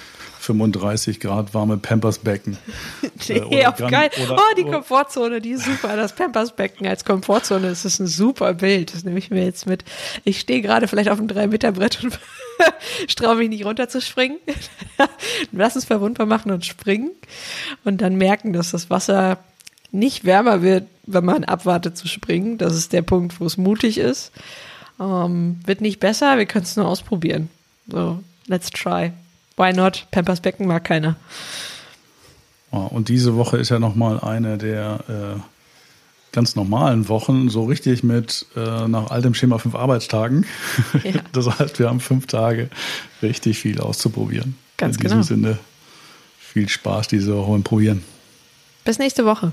35 0.46 1.18
Grad 1.18 1.54
warme 1.54 1.76
Pampersbecken. 1.76 2.56
nee, 3.28 3.60
äh, 3.60 3.66
auf 3.66 3.78
geil. 3.78 4.10
Oder, 4.22 4.36
oh, 4.36 4.54
die 4.56 4.62
Komfortzone, 4.62 5.40
die 5.40 5.50
ist 5.50 5.64
super. 5.64 5.96
Das 5.96 6.14
Pampersbecken 6.14 6.86
als 6.86 7.04
Komfortzone, 7.04 7.68
das 7.68 7.84
ist 7.84 7.98
ein 7.98 8.06
super 8.06 8.54
Bild. 8.54 8.94
Das 8.94 9.04
nehme 9.04 9.18
ich 9.18 9.30
mir 9.30 9.44
jetzt 9.44 9.66
mit. 9.66 9.84
Ich 10.24 10.38
stehe 10.40 10.62
gerade 10.62 10.86
vielleicht 10.86 11.08
auf 11.08 11.18
einem 11.18 11.26
3-Meter-Brett 11.26 12.04
und 12.04 12.18
straue 13.08 13.36
mich 13.36 13.48
nicht 13.48 13.64
runter 13.64 13.88
zu 13.88 14.00
springen. 14.00 14.38
Lass 15.52 15.74
uns 15.74 15.84
verwundbar 15.84 16.26
machen 16.26 16.52
und 16.52 16.64
springen. 16.64 17.10
Und 17.84 18.00
dann 18.00 18.16
merken, 18.16 18.52
dass 18.52 18.70
das 18.70 18.88
Wasser 18.88 19.38
nicht 19.90 20.24
wärmer 20.24 20.62
wird, 20.62 20.86
wenn 21.06 21.24
man 21.24 21.44
abwartet 21.44 21.96
zu 21.96 22.06
springen. 22.06 22.56
Das 22.58 22.76
ist 22.76 22.92
der 22.92 23.02
Punkt, 23.02 23.40
wo 23.40 23.46
es 23.46 23.56
mutig 23.56 23.98
ist. 23.98 24.30
Ähm, 25.00 25.58
wird 25.66 25.80
nicht 25.80 25.98
besser, 25.98 26.38
wir 26.38 26.46
können 26.46 26.64
es 26.64 26.76
nur 26.76 26.86
ausprobieren. 26.86 27.48
So, 27.88 28.20
let's 28.46 28.70
try. 28.70 29.12
Why 29.56 29.72
not? 29.72 30.06
Pampers 30.10 30.40
Becken 30.40 30.66
mag 30.66 30.84
keiner. 30.84 31.16
Und 32.70 33.08
diese 33.08 33.36
Woche 33.36 33.56
ist 33.56 33.70
ja 33.70 33.78
nochmal 33.78 34.20
eine 34.20 34.58
der 34.58 35.00
äh, 35.08 35.40
ganz 36.32 36.56
normalen 36.56 37.08
Wochen, 37.08 37.48
so 37.48 37.64
richtig 37.64 38.02
mit 38.02 38.44
äh, 38.56 38.86
nach 38.86 39.10
altem 39.10 39.32
Schema 39.32 39.58
fünf 39.58 39.74
Arbeitstagen. 39.74 40.44
Ja. 41.02 41.12
Das 41.32 41.58
heißt, 41.58 41.78
wir 41.78 41.88
haben 41.88 42.00
fünf 42.00 42.26
Tage 42.26 42.68
richtig 43.22 43.58
viel 43.58 43.80
auszuprobieren. 43.80 44.56
Ganz 44.76 44.96
In 44.96 45.02
genau. 45.02 45.14
In 45.14 45.20
diesem 45.22 45.42
Sinne 45.42 45.58
viel 46.38 46.68
Spaß 46.68 47.08
diese 47.08 47.34
Woche 47.34 47.50
und 47.52 47.64
probieren. 47.64 48.02
Bis 48.84 48.98
nächste 48.98 49.24
Woche. 49.24 49.52